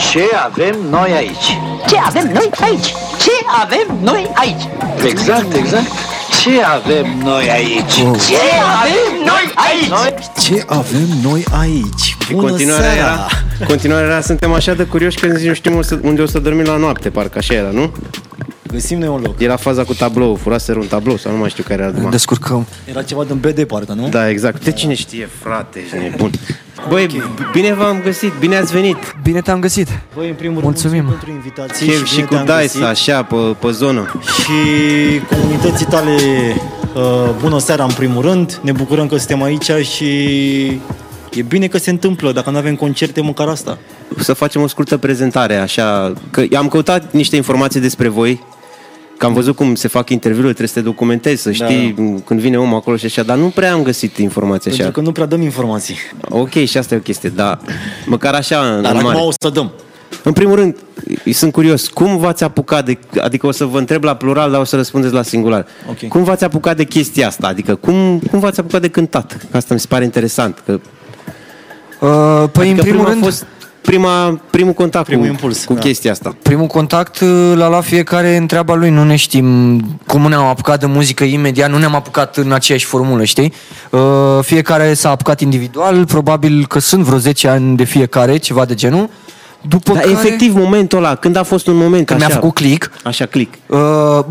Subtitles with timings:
[0.00, 1.56] Ce avem noi aici?
[1.88, 2.86] Ce avem noi aici?
[3.22, 3.30] Ce
[3.62, 4.62] avem noi aici?
[5.04, 5.86] Exact, exact.
[6.42, 7.92] Ce avem noi aici?
[7.94, 8.36] Ce
[8.80, 10.24] avem noi aici?
[10.42, 12.00] Ce avem noi aici?
[12.26, 13.26] Și Bună continuarea seara!
[13.58, 16.26] era, continuarea era, suntem așa de curioși că nici nu știm o să- unde o
[16.26, 17.92] să dormim la noapte, parcă așa era, nu?
[18.72, 19.40] Găsim noi un loc.
[19.40, 22.10] Era faza cu tablou, furaseră un tablou sau nu mai știu care era acum.
[22.10, 22.66] Descurcăm.
[22.84, 24.08] Era ceva din BD, parcă, nu?
[24.08, 24.64] Da, exact.
[24.64, 26.30] De cine știe, frate, ești nebun.
[26.88, 27.22] Băi,
[27.52, 28.96] bine v-am găsit, bine ați venit.
[29.22, 29.88] Bine te-am găsit.
[30.14, 31.04] Voi, în primul rând, Mulțumim.
[31.04, 32.82] mulțumim pentru invitație Chef și bine cu te-am Dice, găsit.
[32.82, 34.20] așa, pe, pe zonă.
[34.22, 34.52] Și
[35.30, 36.16] comunității tale,
[36.94, 38.58] uh, bună seara în primul rând.
[38.62, 40.08] Ne bucurăm că suntem aici și
[41.32, 42.32] e bine că se întâmplă.
[42.32, 43.78] Dacă nu avem concerte, măcar asta.
[44.18, 48.40] Să facem o scurtă prezentare, așa, că am căutat niște informații despre voi,
[49.20, 52.58] că am văzut cum se fac interviurile, trebuie să te documentezi, să știi când vine
[52.58, 54.82] omul acolo și așa, dar nu prea am găsit informații așa.
[54.82, 55.96] Pentru că nu prea dăm informații.
[56.28, 57.58] Ok, și asta e o chestie, dar
[58.06, 59.06] măcar așa în Dar mare.
[59.16, 59.70] acum o să dăm.
[60.22, 60.76] În primul rând,
[61.32, 64.64] sunt curios, cum v-ați apucat de, adică o să vă întreb la plural, dar o
[64.64, 65.66] să răspundeți la singular.
[65.88, 66.08] Ok.
[66.08, 67.46] Cum v-ați apucat de chestia asta?
[67.46, 69.46] Adică cum, cum v-ați apucat de cântat?
[69.50, 70.62] Că asta mi se pare interesant.
[70.66, 70.80] Că,
[72.00, 72.08] Uh,
[72.52, 73.46] păi, adică în primul prima rând, a fost
[73.80, 75.80] prima, primul contact Primul cu, impuls, cu da.
[75.80, 76.36] chestia asta.
[76.42, 78.90] primul contact uh, l-a luat fiecare în treaba lui.
[78.90, 83.24] Nu ne știm cum ne-am apucat de muzică imediat, nu ne-am apucat în aceeași formulă,
[83.24, 83.52] știi?
[83.90, 84.00] Uh,
[84.40, 89.08] fiecare s-a apucat individual, probabil că sunt vreo 10 ani de fiecare, ceva de genul.
[89.68, 92.54] După Dar care, efectiv momentul ăla, când a fost un moment când așa, mi-a făcut
[92.54, 93.54] click, Așa, click.
[93.66, 93.78] Uh,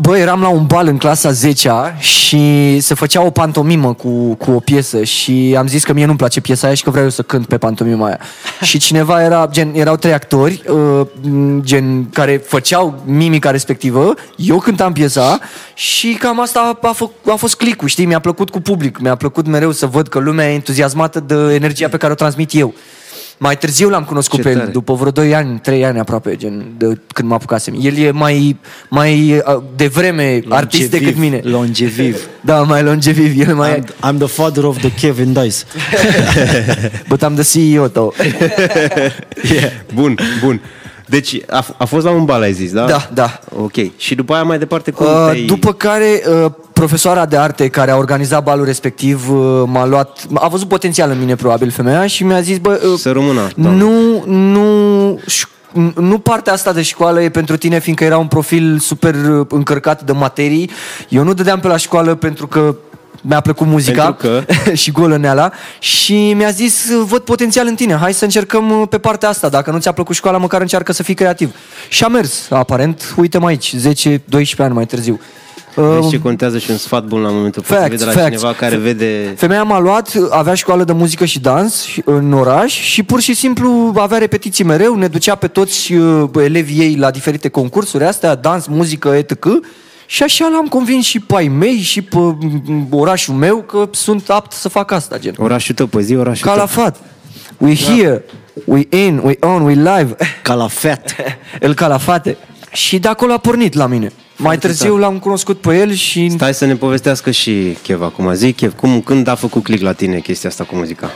[0.00, 4.50] bă, eram la un bal în clasa 10 și se făcea o pantomimă cu, cu
[4.50, 7.10] o piesă și am zis că mie nu-mi place piesa aia și că vreau eu
[7.10, 8.18] să cânt pe pantomima aia.
[8.68, 14.58] și cineva era, gen, erau trei actori, uh, m, gen, care făceau mimica respectivă, eu
[14.58, 15.38] cântam piesa
[15.74, 18.06] și cam asta a, a, fă, a fost clicul, știi?
[18.06, 21.88] Mi-a plăcut cu public, mi-a plăcut mereu să văd că lumea e entuziasmată de energia
[21.88, 22.74] pe care o transmit eu.
[23.42, 24.70] Mai târziu l-am cunoscut Ce pe el, tare.
[24.70, 27.74] după vreo 2 ani, 3 ani aproape, gen, de când mă apucasem.
[27.82, 31.40] El e mai, mai uh, devreme artist decât mine.
[31.44, 32.28] Longeviv.
[32.44, 33.78] Da, mai longeviv, el mai...
[33.78, 35.56] I'm, I'm the father of the Kevin Dice.
[37.08, 38.14] But I'm the CEO tău.
[39.94, 40.60] Bun, bun.
[41.10, 42.84] Deci a, a fost la un bal, ai zis, da?
[42.84, 43.38] Da, da.
[43.56, 43.96] Ok.
[43.96, 45.42] Și după aia mai departe cum Uh, te-ai...
[45.42, 50.48] după care, uh, profesoara de arte care a organizat balul respectiv uh, m-a luat, a
[50.48, 53.82] văzut potențial în mine probabil femeia și mi-a zis, bă, uh, Să rămână, doamnă.
[53.84, 55.48] nu, nu, ș-
[55.94, 60.02] nu partea asta de școală e pentru tine, fiindcă era un profil super uh, încărcat
[60.02, 60.70] de materii.
[61.08, 62.74] Eu nu dădeam pe la școală pentru că
[63.22, 68.24] mi-a plăcut muzica Pentru și golăneala și mi-a zis, văd potențial în tine, hai să
[68.24, 71.54] încercăm uh, pe partea asta, dacă nu ți-a plăcut școala, măcar încearcă să fii creativ.
[71.88, 74.18] Și a mers, aparent, uite-mă aici, 10-12
[74.56, 75.20] ani mai târziu.
[75.74, 78.36] Vezi Uh, ce contează și un sfat bun la momentul Facts, potrivit de la facts.
[78.36, 79.34] cineva care vede...
[79.36, 83.34] Femeia m-a luat, avea școală de muzică și dans și- în oraș și pur și
[83.34, 88.34] simplu avea repetiții mereu, ne ducea pe toți uh, elevii ei la diferite concursuri astea,
[88.34, 89.46] dans, muzică, etc.
[90.10, 94.28] Și așa l-am convins și pe ai mei și pe mm, orașul meu că sunt
[94.28, 95.34] apt să fac asta, gen.
[95.38, 96.54] Orașul tău, pe zi, orașul tău.
[96.54, 96.96] Calafat.
[97.56, 98.24] We here,
[98.64, 100.16] we in, we on, we live.
[100.42, 101.14] Calafet.
[101.60, 102.36] El calafate.
[102.72, 104.12] Și de acolo a pornit la mine.
[104.36, 108.34] Mai târziu l-am cunoscut pe el și Stai să ne povestească și Chev acum.
[108.34, 111.10] Zi, Chev, cum, când a făcut click la tine chestia asta cu muzica?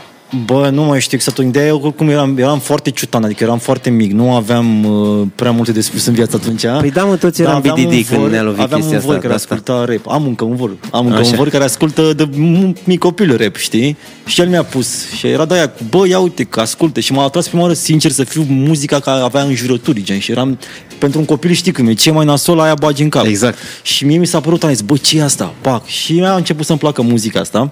[0.45, 1.39] Bă, nu mai știu exact.
[1.39, 4.13] Ideea e oricum eram, eram foarte ciutan, adică eram foarte mic.
[4.13, 6.63] Nu aveam uh, prea multe de spus în viața atunci.
[6.81, 9.05] Păi da, mă, toți eram aveam BDD un când văr- ne-a lovit Aveam chestia un
[9.05, 9.55] văr asta, care de asta.
[9.55, 10.13] asculta rap.
[10.13, 10.71] Am încă un văr.
[10.91, 11.31] Am încă Așa.
[11.31, 13.97] un văr care ascultă de m- mic copil rap, știi?
[14.27, 15.09] Și el mi-a pus.
[15.17, 17.01] Și era de aia cu, bă, ia uite că ascultă.
[17.01, 20.19] Și m-a atras prima oară, sincer, să fiu muzica care avea înjurături, gen.
[20.19, 20.59] Și eram,
[20.99, 23.25] pentru un copil știi cum e, ce mai nasol aia bagi în cap.
[23.27, 23.59] Exact.
[23.83, 25.55] Și mie mi s-a părut, am zis, bă, ce e asta?
[25.61, 25.87] Pac.
[25.87, 27.69] Și mi-a început să-mi placă muzica asta.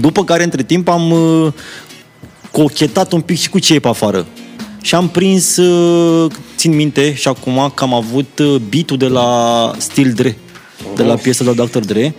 [0.00, 1.52] După care, între timp, am uh,
[2.50, 4.26] cochetat un pic și cu ce e pe afară.
[4.82, 9.70] Și am prins, uh, țin minte și acum că am avut uh, beat-ul de la
[9.78, 10.38] Steel Dre,
[10.94, 11.78] de la piesa de la Dr.
[11.78, 12.14] Dre.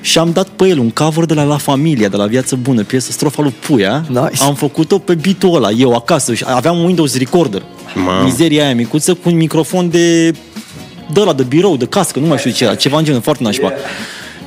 [0.00, 2.82] Și am dat pe el un cover de la La Familia, de la Viață Bună,
[2.82, 4.04] piesă strofa lui Puia.
[4.08, 4.42] Nice.
[4.42, 6.34] Am făcut-o pe beat-ul ăla, eu acasă.
[6.34, 7.62] Și aveam un Windows Recorder.
[7.94, 8.24] Mamă.
[8.24, 10.34] Mizeria aia micuță cu un microfon de
[11.12, 13.42] de la de birou, de cască, nu mai știu ce era, ceva în genul, foarte
[13.42, 13.72] nașpa.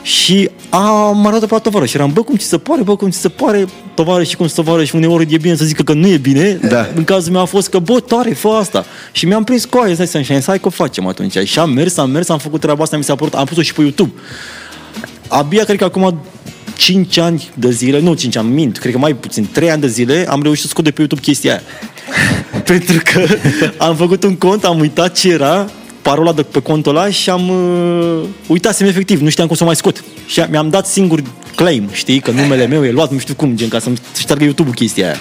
[0.02, 3.10] Și am arătat pe la tovarăș și eram, bă, cum ți se pare, bă, cum
[3.10, 6.08] ți se pare, tovarăș și cum se tovarăș, uneori e bine să zică că nu
[6.08, 6.88] e bine, Da.
[6.96, 8.86] în cazul meu a fost că, bă, tare, fă asta.
[9.12, 11.38] Și mi-am prins coaie, stai să și am zis, hai că o facem atunci.
[11.44, 13.74] Și am mers, am mers, am făcut treaba asta, mi s-a părut, am pus-o și
[13.74, 14.12] pe YouTube.
[15.28, 16.22] Abia, cred că acum
[16.78, 19.88] 5 ani de zile, nu 5 ani, mint, cred că mai puțin, 3 ani de
[19.88, 21.62] zile, am reușit să scot de pe YouTube chestia aia.
[22.72, 23.26] Pentru că
[23.78, 25.70] am făcut un cont, am uitat ce era,
[26.04, 29.66] parola de pe contul ăla și am uh, uitasem efectiv, nu știam cum să o
[29.66, 30.04] mai scot.
[30.26, 31.22] Și am- mi-am dat singur
[31.56, 34.76] claim, știi, că numele meu e luat, nu știu cum, gen, ca să-mi șteargă YouTube-ul
[34.76, 35.18] chestia aia.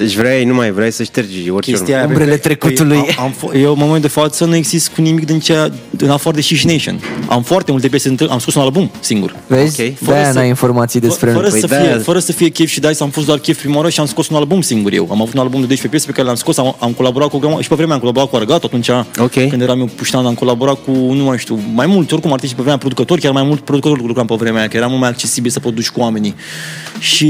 [0.00, 2.98] Deci vrei, nu mai vrei să ștergi orice Chestia aia, Umbrele pentru că- trecutului.
[2.98, 5.70] Păi, am, am, f- eu în momentul de față nu exist cu nimic din cea,
[5.98, 7.00] în afară de Shish Nation.
[7.28, 9.36] Am foarte multe piese, între- am scos un album singur.
[9.46, 9.80] Vezi?
[9.82, 9.98] Ok.
[9.98, 11.50] De-aia să- n-ai informații despre fără, noi.
[11.50, 13.58] fără, Păi să fie, de-aia- fără să fie chef și dai, am fost doar chef
[13.60, 15.08] prima oară și am scos un album singur eu.
[15.10, 17.36] Am avut un album de 12 piese pe care le-am scos, am, am colaborat cu
[17.36, 18.88] o grămadă- și pe vremea am colaborat cu Argat, atunci
[19.18, 19.48] Ok.
[19.48, 22.60] când eram eu puștan, am colaborat cu, nu mai știu, mai mulți, oricum artiști pe
[22.60, 25.50] vremea producători, chiar mai mult producători lucram pe vremea aia, că era mult mai accesibil
[25.50, 26.34] să produci cu oamenii.
[26.98, 27.26] Și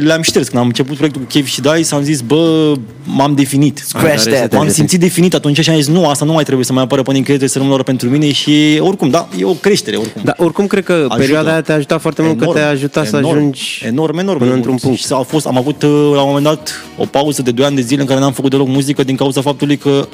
[0.00, 0.48] le-am șters.
[0.48, 2.74] Când am început proiectul cu Chef și Dice, am zis, bă,
[3.04, 3.78] m-am definit.
[3.86, 4.48] Scratch Are să that.
[4.50, 6.82] te- M-am simțit definit atunci și am zis, nu, asta nu mai trebuie să mai
[6.82, 9.96] apară pe nicăieri, trebuie să rămână doar pentru mine și oricum, da, e o creștere
[9.96, 10.22] oricum.
[10.24, 11.14] Dar oricum cred că Ajută.
[11.16, 14.50] perioada aia te-a ajutat foarte mult, că te-a ajutat să enorm, ajungi enorm, enorm, până
[14.50, 14.82] de într-un mult.
[14.84, 14.98] punct.
[14.98, 17.76] Și a fost, am avut uh, la un moment dat o pauză de 2 ani
[17.76, 20.08] de zile în care n-am făcut deloc muzică din cauza faptului că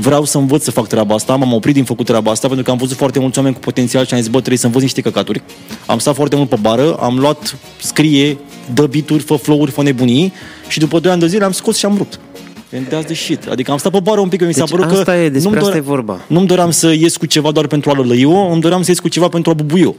[0.00, 1.36] vreau să învăț să fac treaba asta.
[1.36, 4.06] M-am oprit din făcut treaba asta pentru că am văzut foarte mulți oameni cu potențial
[4.06, 5.42] și am zis, bă, trebuie să învăț niște căcaturi.
[5.86, 8.38] Am stat foarte mult pe bară, am luat, scrie,
[8.74, 10.32] dă bituri, fă flow-uri, fă nebunii
[10.68, 12.20] și după 2 ani de zile am scos și am rupt.
[12.74, 13.46] And that's the shit.
[13.46, 14.98] Adică am stat pe bară un pic, că mi s-a Deci părut că...
[14.98, 16.20] asta e, despre nu-mi asta e vorba.
[16.26, 19.08] Nu-mi doream să ies cu ceva doar pentru a lălăi-o, îmi doream să ies cu
[19.08, 19.94] ceva pentru a bubui-o.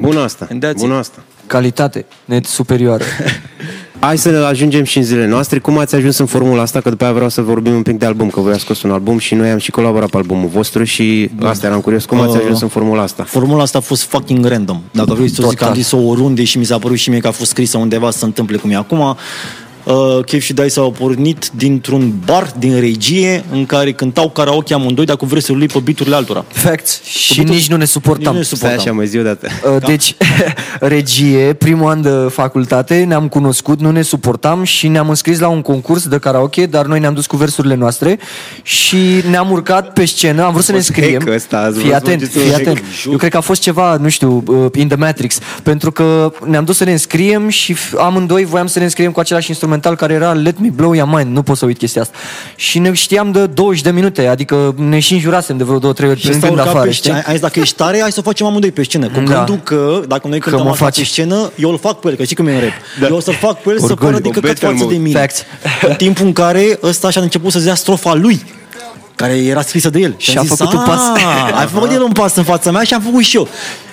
[0.00, 0.98] Bună asta, And that's bună it.
[0.98, 1.22] asta.
[1.46, 3.04] Calitate net superioară.
[4.00, 5.58] Hai să ajungem și în zilele noastre.
[5.58, 6.80] Cum ați ajuns în formula asta?
[6.80, 8.90] Că după aia vreau să vorbim un pic de album, că voi ați scos un
[8.90, 12.04] album și noi am și colaborat pe albumul vostru și asta eram curios.
[12.04, 13.22] Cum ați Uh, ajuns în formula asta?
[13.22, 14.80] Formula asta a fost fucking random.
[14.90, 15.68] Dacă vrei să o zic, Total.
[15.68, 18.18] am zis-o oriunde și mi s-a părut și mie că a fost scrisă undeva să
[18.18, 19.16] se întâmple cum e acum.
[19.84, 25.04] Uh, Chef și Dice au pornit dintr-un bar din regie în care cântau karaoke amândoi,
[25.04, 26.44] dar cu versurile lui pe beat-urile altora.
[26.48, 27.02] Facts.
[27.04, 28.32] Și Cu nici nu ne Nici suportam.
[28.32, 28.78] nu ne Stai suportam.
[28.80, 29.48] așa mai zi o dată.
[29.76, 30.14] Uh, Deci,
[30.80, 35.62] regie, primul an de facultate, ne-am cunoscut, nu ne suportam și ne-am înscris la un
[35.62, 38.18] concurs de karaoke, dar noi ne-am dus cu versurile noastre
[38.62, 38.96] și
[39.30, 41.20] ne-am urcat pe scenă, am vrut să ne fost înscriem.
[41.24, 42.82] hack ăsta, ați Fii vrut să atent, faceți un fii hack, atent.
[43.02, 43.12] jur.
[43.12, 46.64] Eu cred că a fost ceva, nu știu, uh, in the Matrix, pentru că ne-am
[46.64, 50.12] dus să ne înscriem și f- amândoi voiam să ne înscriem cu același instrumental care
[50.14, 52.16] era Let Me Blow Your Mind, nu pot să uit chestia asta.
[52.56, 56.08] Și ne știam de 20 de minute, adică ne și înjurasem de vreo două, trei
[56.08, 57.14] ori Și ăsta plângând urca afară, pe scenă.
[57.16, 57.26] știi?
[57.28, 59.06] Ai zis, dacă ești tare, hai să o facem amândoi pe scenă.
[59.06, 59.34] Cu Da.
[59.34, 61.00] gândul că, dacă noi cântăm mă asta face.
[61.00, 62.72] pe scenă, eu îl fac pe el, că știi cum e în rap.
[63.00, 63.06] Da.
[63.06, 64.04] Eu o să-l fac pe el să Orgoliu.
[64.10, 64.94] pară de O căcat battle față mode.
[64.96, 65.18] de mine.
[65.18, 65.42] Facts.
[65.88, 68.44] În timpul în care ăsta și-a început să-ți dea strofa lui
[69.14, 70.14] care era scrisă de el.
[70.16, 71.00] Și am a zis, făcut un pas.
[71.16, 73.48] "Ah, Ai făcut el un pas în fața mea și am făcut și eu.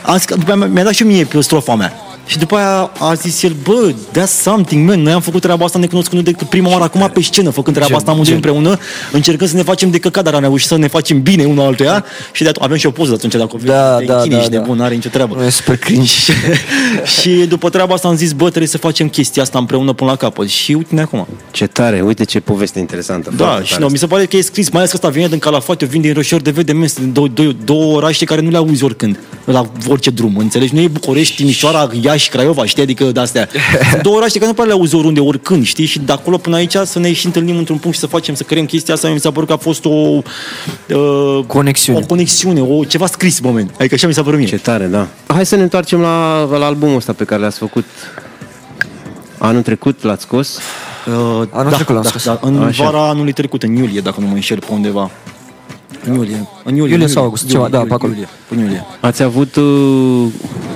[0.06, 1.94] Am, zis că- după aia mi-a dat și mie pe strofa mea.
[2.28, 5.02] Și după aia a zis el, bă, that's something, man.
[5.02, 7.96] Noi am făcut treaba asta necunoscând decât prima oară acum pe scenă, făcând treaba Gen,
[7.96, 8.44] asta amândoi gen.
[8.44, 8.80] împreună,
[9.12, 12.06] încercând să ne facem de căcat, dar am reușit să ne facem bine unul altuia
[12.32, 14.16] și de atunci avem și o poză de atunci, dacă o vezi, Da, te da,
[14.16, 14.58] închini, da, ești da.
[14.60, 15.44] nebun, n-are nicio treabă.
[15.46, 16.12] E super cringe.
[17.20, 20.16] și după treaba asta am zis, bă, trebuie să facem chestia asta împreună până la
[20.16, 20.48] capăt.
[20.48, 21.28] Și uite-ne acum.
[21.52, 23.32] Ce tare, uite ce poveste interesantă.
[23.38, 25.10] Da, foarte și tare nu, mi se pare că e scris, mai ales că ăsta
[25.10, 28.26] vine din Calafat, eu vin din Roșior de Vede, men, sunt două, două, două orașe
[28.26, 30.74] care nu le auzi oricând, la orice drum, înțelegi?
[30.74, 33.48] Nu e București, Timișoara, Iași, Craiova, știi, adică de-astea.
[33.90, 35.86] Sunt două orașe care nu pare le auzi oriunde, oricând, știi?
[35.86, 38.44] Și de acolo până aici să ne și întâlnim într-un punct și să facem, să
[38.44, 39.90] creăm chestia asta, mi s-a părut că a fost o...
[39.90, 42.00] Uh, Conexiune.
[42.00, 43.72] O conexiune, o, ceva scris în moment.
[43.80, 44.48] Adică așa mi s-a părut mie.
[44.48, 45.08] Ce tare, da.
[45.28, 47.86] Hai să ne întoarcem la, la albumul ăsta pe care l-ați făcut
[49.38, 50.58] anul trecut, l-ați scos.
[51.08, 52.24] Uh, Anul da, trecut l-am da, scos.
[52.24, 52.84] Da, în Așa.
[52.84, 55.12] vara anului trecut, în iulie, dacă nu mă înșel pe undeva.
[56.06, 56.48] În iulie.
[56.64, 58.12] În iulie, Iulie în sau august, ceva, da, pe acolo.
[58.14, 58.86] Iulie, în iulie.
[59.00, 60.26] Ați avut, uh,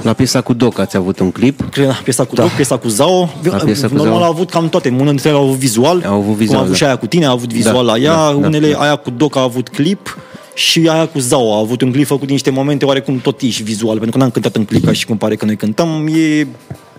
[0.01, 1.69] la piesa cu Doc, ați avut un clip.
[1.71, 2.41] Cred că piesa cu da.
[2.41, 3.29] Doc, piesa cu Zao.
[3.43, 4.23] La piesa cu Normal Zao.
[4.23, 4.89] a avut cam toate.
[4.89, 6.03] Unele dintre ele au avut vizual.
[6.07, 6.77] Au avut vizual, Cum a avut da.
[6.77, 8.13] și aia cu tine, a avut vizual Da, la ea.
[8.15, 8.79] da, da, Unele, da.
[8.79, 10.17] aia cu Doc a avut clip.
[10.53, 13.63] Și aia cu Zao a avut un clip făcut din niște momente oarecum tot ești
[13.63, 16.47] vizual, pentru că n-am cântat în clip ca și cum pare că noi cântăm, e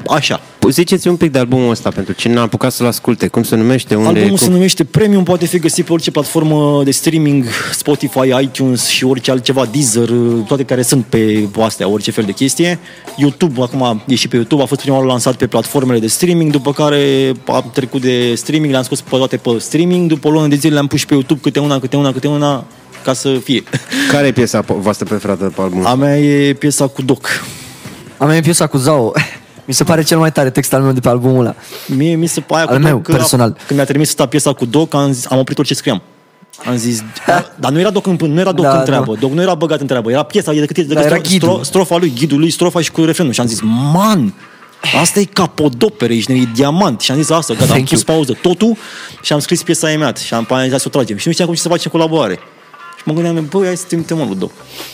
[0.07, 0.41] așa.
[0.71, 3.27] Ziceți un pic de albumul ăsta pentru cine n-a apucat să-l asculte.
[3.27, 3.95] Cum se numește?
[3.95, 4.37] Unde Albumul cum...
[4.37, 9.31] se numește Premium, poate fi găsit pe orice platformă de streaming, Spotify, iTunes și orice
[9.31, 10.09] altceva, Deezer,
[10.47, 12.79] toate care sunt pe astea, orice fel de chestie.
[13.17, 16.51] YouTube, acum e și pe YouTube, a fost prima oară lansat pe platformele de streaming,
[16.51, 20.47] după care am trecut de streaming, le-am scos pe toate pe streaming, după o lună
[20.47, 22.65] de zile le-am pus și pe YouTube câte una, câte una, câte una,
[23.03, 23.63] ca să fie.
[24.11, 25.87] Care e piesa po- voastră preferată pe album?
[25.87, 27.29] A mea e piesa cu Doc.
[28.17, 29.13] A mea e piesa cu Zao.
[29.65, 31.55] Mi se pare cel mai tare text al meu de pe albumul ăla.
[31.87, 33.57] Mie mi se pare Al cu meu, Doc, că personal.
[33.67, 36.03] Când mi-a trimis asta piesa cu Doc, am, zis, am oprit orice scriam.
[36.67, 39.15] Am zis, da, dar nu era Doc în, nu era Doc Da, în treabă, nu.
[39.17, 41.59] Doc nu era băgat în treabă, era piesa, e decât, decât Da, era stro- ghidul.
[41.59, 43.33] stro- strofa lui, ghidul lui, strofa și cu refrenul.
[43.33, 43.61] Și am zis,
[43.93, 44.35] man,
[45.01, 47.01] asta e capodopere, ești e diamant.
[47.01, 48.15] Și am zis asta, gata, am Thank pus you.
[48.17, 48.77] pauză totul
[49.23, 50.19] și am scris piesa imediat.
[50.19, 51.17] Și am, am zis, hai să o tragem.
[51.17, 52.39] Și nu știam cum să facem colaborare.
[53.03, 54.51] Și mă gândeam, bă, hai să trimitem mă Ludo.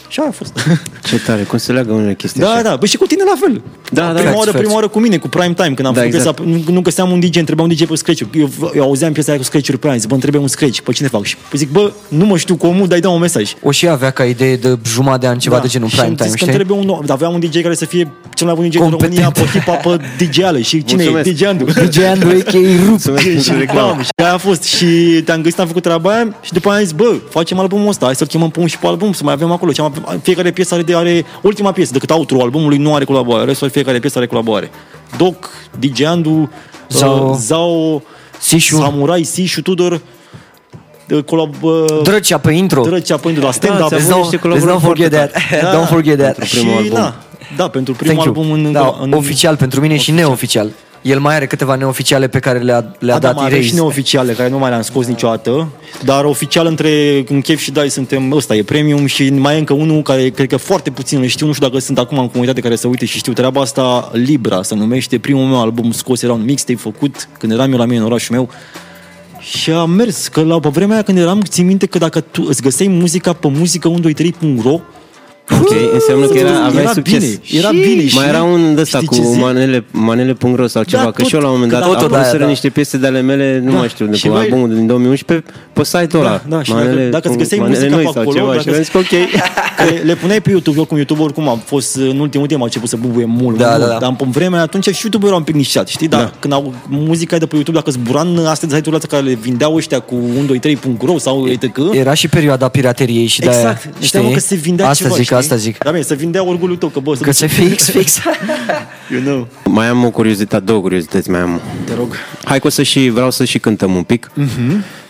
[0.09, 0.53] Și aia a fost.
[1.09, 2.62] Ce tare, cum se leagă unele chestii Da, așa.
[2.62, 3.62] da, bă, și cu tine la fel.
[3.93, 4.59] Da, da, prima facts, oară, facts.
[4.59, 6.37] prima oară cu mine, cu Prime Time, când am Da, făcut exact.
[6.41, 9.31] piesa, nu, nu găseam un DJ, întrebam un DJ pe scratch eu, eu auzeam piesa
[9.31, 11.25] aia cu scratch pe aia, zic, bă, îmi trebuie un scratch, pe cine fac?
[11.25, 13.53] Și zic, bă, nu mă știu cu omul, dar îi dau un mesaj.
[13.62, 16.15] O și avea ca idee de jumătate de an, ceva de genul și prime am
[16.15, 16.55] time, zis că știi?
[16.55, 18.71] îmi trebuie un nou, dar aveam un DJ care să fie cel mai bun DJ
[18.71, 19.19] din Competent.
[19.19, 20.62] România pe hip-hop, pe DJ-ale.
[20.62, 21.09] Și cine e?
[21.11, 21.37] Mulțumesc.
[21.38, 21.65] DJ Andu.
[21.65, 22.59] DJ Andru, a.k.a.
[22.79, 22.88] Rup.
[22.88, 23.59] Mulțumesc și pentru reclamă.
[23.59, 24.03] reclamă.
[24.03, 24.62] Și aia a fost.
[24.62, 24.87] Și
[25.25, 28.05] te-am găsit, am făcut treaba aia și după aia am zis, bă, facem albumul ăsta,
[28.05, 29.73] hai să-l chemăm pe un și pe album, să mai avem acolo.
[29.73, 33.45] Și am, fiecare piesă are, de, are ultima piesă, decât outro albumului nu are colaborare,
[33.45, 34.71] restul fiecare piesă are colaborare.
[35.17, 36.50] Doc, DJ Andu,
[36.88, 37.17] Zao.
[37.17, 38.02] Zao, Zao
[38.40, 38.76] Sishu.
[38.76, 40.00] Samurai, Sishu, Tudor,
[41.07, 42.83] de colab, uh, Drăcea pe intro.
[42.83, 43.88] Drăcea până la stand-up.
[43.88, 45.62] ți-a Let's avut not, niște let's colaborări not forget foarte that.
[45.62, 45.85] Da.
[45.85, 46.37] Don't forget that.
[46.37, 46.99] Pentru primul și, album.
[46.99, 47.14] Da,
[47.57, 48.45] da, pentru primul Thank you.
[48.45, 50.26] album în, da, în, oficial pentru mine și oficial.
[50.26, 50.71] neoficial.
[51.02, 53.64] El mai are câteva neoficiale pe care le-a, le-a A, da, dat mai avem și
[53.64, 53.81] Erase.
[53.81, 55.69] neoficiale, care nu mai le-am scos niciodată,
[56.05, 59.73] dar oficial între în chef și dai suntem, ăsta e premium și mai e încă
[59.73, 62.61] unul care cred că foarte puțin îl știu, nu știu dacă sunt acum în comunitate
[62.61, 66.33] care să uite și știu treaba asta, Libra se numește, primul meu album scos era
[66.33, 68.49] un mixtape făcut când eram eu la mine în orașul meu
[69.40, 72.45] și a mers, că la pe vremea aia când eram, țin minte că dacă tu
[72.49, 74.81] îți găseai muzica pe muzică123.ro
[75.61, 77.19] Ok, înseamnă că era, aveai era succes.
[77.25, 79.40] bine, era bine și Mai era un de ăsta știi cu ce zic?
[79.40, 81.95] manele, manele.ro sau ceva, Da, că tot- și eu la un moment că dat da,
[81.95, 82.47] am tot, da, pus da.
[82.47, 84.87] niște piese de ale mele, nu Da, mai știu, de și pe noi- albumul din
[84.87, 86.43] 2011, pe, pe site-ul ăla.
[86.49, 88.62] Da, da, și dacă, dacă îți găseai manele muzica noi pe sau acolo, ceva, dacă
[88.62, 89.05] și am zis că ok.
[89.78, 92.64] Că le puneai pe YouTube, eu cum YouTube oricum am fost în ultimul timp a
[92.64, 93.99] început să bubuie mult, Da, mult, da, da.
[94.00, 96.09] dar în vremea atunci și YouTube era un pic nișat, știi?
[96.09, 96.33] Dar Da.
[96.38, 99.31] când au, muzica e de pe YouTube, dacă zbura în astea de site-urile astea care
[99.31, 101.76] le vindeau ăștia cu 123.ro sau etc.
[101.93, 105.37] Era și perioada pirateriei și de Exact, înseamnă că se vindea asta ceva, zic, știi?
[105.38, 105.78] Asta zic.
[105.78, 108.18] Da, bine, se vindea orgoliul tău, că bă, Că se fix, fix.
[109.12, 109.49] You know.
[109.64, 111.61] Mai am o curiozitate, două curiozități mai am.
[111.85, 112.14] Te rog.
[112.45, 114.30] Hai că o să și, vreau să și cântăm un pic.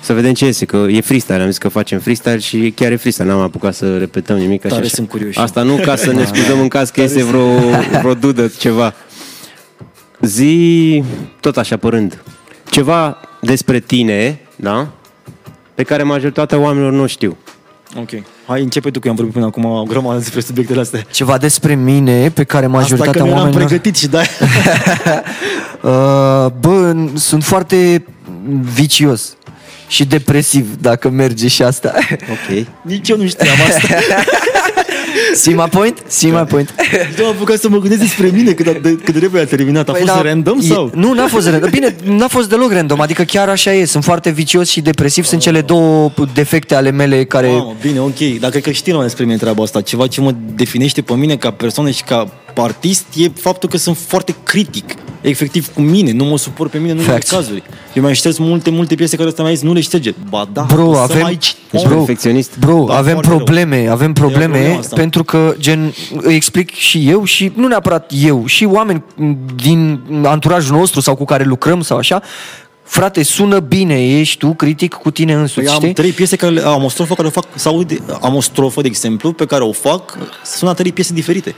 [0.01, 2.97] Să vedem ce iese, că e freestyle, am zis că facem freestyle și chiar e
[2.97, 4.65] freestyle, n-am apucat să repetăm nimic.
[4.65, 4.95] Așa, Tare așa.
[4.95, 5.37] sunt curios.
[5.37, 7.59] Asta nu ca să ne scuzăm în caz că iese vreo,
[8.01, 8.95] vreo dudă, ceva.
[10.21, 11.03] Zi,
[11.41, 12.23] tot așa părând,
[12.71, 14.89] ceva despre tine, da?
[15.75, 17.37] Pe care majoritatea oamenilor nu știu.
[17.97, 18.11] Ok.
[18.49, 21.01] Hai, începe tu, că eu am vorbit până acum o grămadă despre subiectele astea.
[21.11, 23.67] Ceva despre mine pe care Asta că majoritatea nu eram oamenilor...
[23.67, 24.21] pregătit și da.
[25.83, 28.05] Uh, bă, sunt foarte
[28.75, 29.37] vicios
[29.89, 31.95] și depresiv dacă merge și asta.
[32.11, 32.67] Ok.
[32.83, 33.89] Nici eu nu știam asta.
[35.35, 36.03] See my point?
[36.07, 36.75] See my point?
[37.19, 39.89] Nu am apucat să mă gândesc despre mine cât de, cât de repede a terminat.
[39.89, 40.91] A Păi fost da, random e- sau?
[40.95, 41.71] Nu, n-a fost random.
[41.71, 43.85] Bine, n-a fost deloc random, adică chiar așa e.
[43.85, 47.47] Sunt foarte vicios și depresiv, sunt cele două defecte ale mele care...
[47.47, 48.19] Mamă, bine, ok.
[48.41, 49.81] Dar cred că știi mai despre mine treaba asta.
[49.81, 52.29] Ceva ce mă definește pe mine ca persoană și ca
[52.63, 54.95] artist e faptul că sunt foarte critic.
[55.21, 57.31] Efectiv cu mine, nu mă suport pe mine în unele Facts.
[57.31, 57.63] cazuri.
[57.95, 60.15] Eu mai șterg multe, multe piese care ăsta mi-a zis, nu le șterge.
[60.29, 61.55] Ba da, Bro, o să avem, aici.
[61.71, 62.59] Ești bro, perfecționist?
[62.59, 63.37] Bro, Da, avem foarte rău.
[63.37, 64.97] probleme, avem E o probleme problemă asta.
[64.97, 69.03] pentru că, gen, îi explic și eu și nu neapărat eu, și oameni
[69.57, 72.23] din anturajul nostru sau cu care lucrăm sau așa,
[72.83, 75.93] frate, sună bine, ești tu critic cu tine însuți, Păi am știi?
[75.93, 78.81] trei piese care le, am o strofă care o fac, sau de, am o strofă,
[78.81, 81.55] de exemplu, pe care o fac, sună trei piese diferite.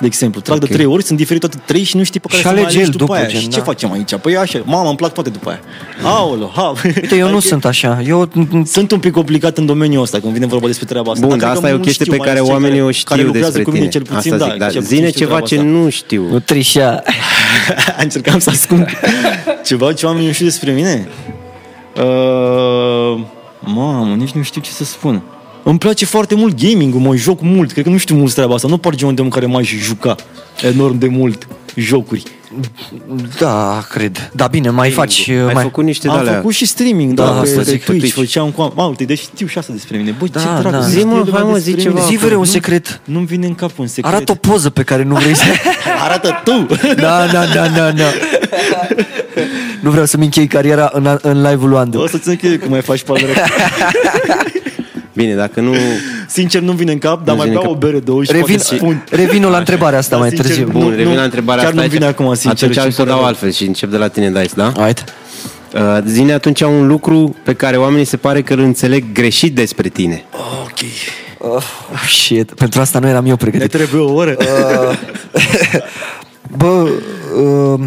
[0.00, 2.40] De exemplu, trag de trei ori, sunt diferite toate trei și nu știi pe care
[2.40, 3.28] Și să mai alege alegi el după, după, aia.
[3.30, 3.56] gen, și da.
[3.56, 4.14] ce facem aici?
[4.14, 5.60] Păi așa, mama, îmi plac toate după aia.
[6.02, 6.72] Aolo, ha.
[6.84, 8.02] Uite, eu nu Adică sunt așa.
[8.06, 8.28] Eu
[8.64, 11.26] Sunt un pic complicat în domeniul ăsta când vine vorba despre treaba asta.
[11.26, 12.48] Bun, Dar dar cred asta că e o mulți chestie știu, pe mai care ales
[12.50, 14.04] cei oamenii o care- știu care lucrează despre cu mine, tine.
[14.04, 14.50] cel puțin, Asta da.
[14.50, 15.66] zic, dar cel puțin zine știu ceva treaba ce asta.
[15.68, 16.22] nu știu.
[16.30, 17.02] nu trișa.
[18.02, 18.86] Încercam să ascund
[19.68, 21.08] ceva ce oamenii nu știu despre mine.
[21.96, 23.20] Uh,
[23.60, 25.22] mamă, nici nu știu ce să spun.
[25.68, 27.72] Îmi place foarte mult gaming-ul, mă joc mult.
[27.72, 28.68] Cred că nu știu mult treaba asta.
[28.68, 30.14] Nu par genul de om care m-aș juca
[30.62, 32.22] enorm de mult jocuri.
[33.38, 34.30] Da, cred.
[34.34, 35.28] Da, bine, mai faci...
[35.28, 35.62] Ai mai...
[35.62, 36.32] făcut niște Am de alea.
[36.34, 38.16] făcut și streaming, Da, da, pe, asta pe, zic, pe Twitch, Twitch.
[38.32, 38.72] făceam cu...
[38.76, 40.14] Mă, uite, deci știu și asta despre mine.
[40.18, 40.76] Bă, Da, ce dracu, da.
[40.76, 41.82] nu Zi, știu mă, lumea hai, mă, despre zi mine.
[41.82, 42.00] ceva.
[42.00, 43.00] Zi, vreo, un secret.
[43.04, 44.14] Nu-mi vine în cap un secret.
[44.14, 45.44] Arată o poză pe care nu vrei să...
[46.04, 46.66] Arată tu!
[47.04, 48.04] Da, da, da, da, da.
[49.80, 51.98] Nu vreau să-mi închei cariera în, în live-ul lui Andu.
[52.00, 53.26] O să-ți închei cum mai faci pe altă
[55.16, 55.74] Bine, dacă nu...
[56.28, 57.88] Sincer, nu vine în cap, dar Nu mai vine beau în o cap.
[57.90, 59.04] bere, două și Revin, poate spun.
[59.10, 60.66] revin la întrebarea asta Da, mai sincer, târziu.
[60.72, 61.82] nu- Bun, revin nu, la întrebarea chiar asta.
[61.84, 62.14] nu vine aici.
[62.14, 63.26] acum, sincer, Atunci și am să o pare dau rău.
[63.26, 64.72] altfel și încep de la tine, Dice, da?
[64.84, 65.04] Right.
[65.74, 69.88] Uh, zine atunci un lucru pe care oamenii se pare că îl înțeleg greșit despre
[69.88, 70.24] tine.
[70.62, 70.78] Ok.
[71.38, 71.62] Oh,
[72.08, 73.70] shit, pentru asta nu eram eu Ne pregătit.
[73.70, 74.36] trebuie o oră.
[76.56, 76.88] Bă,
[77.36, 77.80] uh,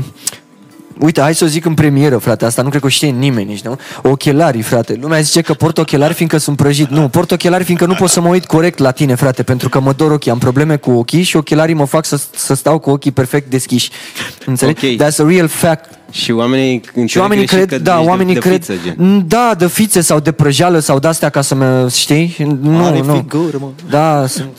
[0.99, 3.49] uite, hai să o zic în premieră, frate, asta nu cred că o știe nimeni
[3.49, 3.77] nici, nu?
[4.03, 4.97] Ochelarii, frate.
[5.01, 6.89] Lumea zice că port ochelari fiindcă sunt prăjit.
[6.89, 9.79] Nu, port ochelari fiindcă nu pot să mă uit corect la tine, frate, pentru că
[9.79, 10.31] mă dor ochii.
[10.31, 13.89] Am probleme cu ochii și ochelarii mă fac să, să stau cu ochii perfect deschiși.
[14.45, 14.85] Înțelegi?
[14.85, 14.93] Ok.
[14.93, 15.89] That's a real fact.
[16.11, 18.95] Și oamenii Și oamenii cred, da, oamenii de, cred, De fiță, gen.
[18.97, 22.35] Mm, da, de fițe sau de prăjeală sau de-astea ca să mă, știi?
[22.61, 23.13] Nu, Are nu.
[23.13, 23.67] figură, mă.
[23.89, 24.49] Da, sunt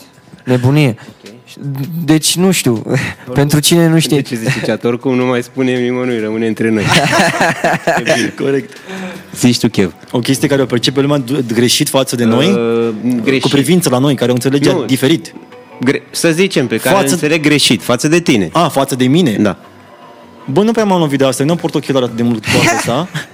[0.43, 0.95] nebunie.
[2.05, 2.83] Deci nu știu,
[3.33, 4.15] pentru cine nu știe.
[4.15, 4.83] De ce zice chat?
[4.83, 6.83] Oricum nu mai spune nimănui, rămâne între noi.
[8.41, 8.77] Corect.
[9.35, 9.93] Zici tu, Kev.
[10.11, 12.89] O chestie care o percepe lumea d- greșit față de noi, Uh,
[13.23, 13.41] greșit.
[13.41, 14.83] cu privință la noi, care o înțelege Nu.
[14.85, 15.33] diferit.
[15.83, 17.13] Gre- să zicem, pe care Față- față...
[17.13, 18.49] înțeleg greșit, față de tine.
[18.51, 19.31] A, față de mine?
[19.39, 19.57] Da.
[20.51, 22.51] Bă, nu prea m-am lovit de asta, eu nu port ochelari atât de mult cu
[22.51, 23.07] toate asta.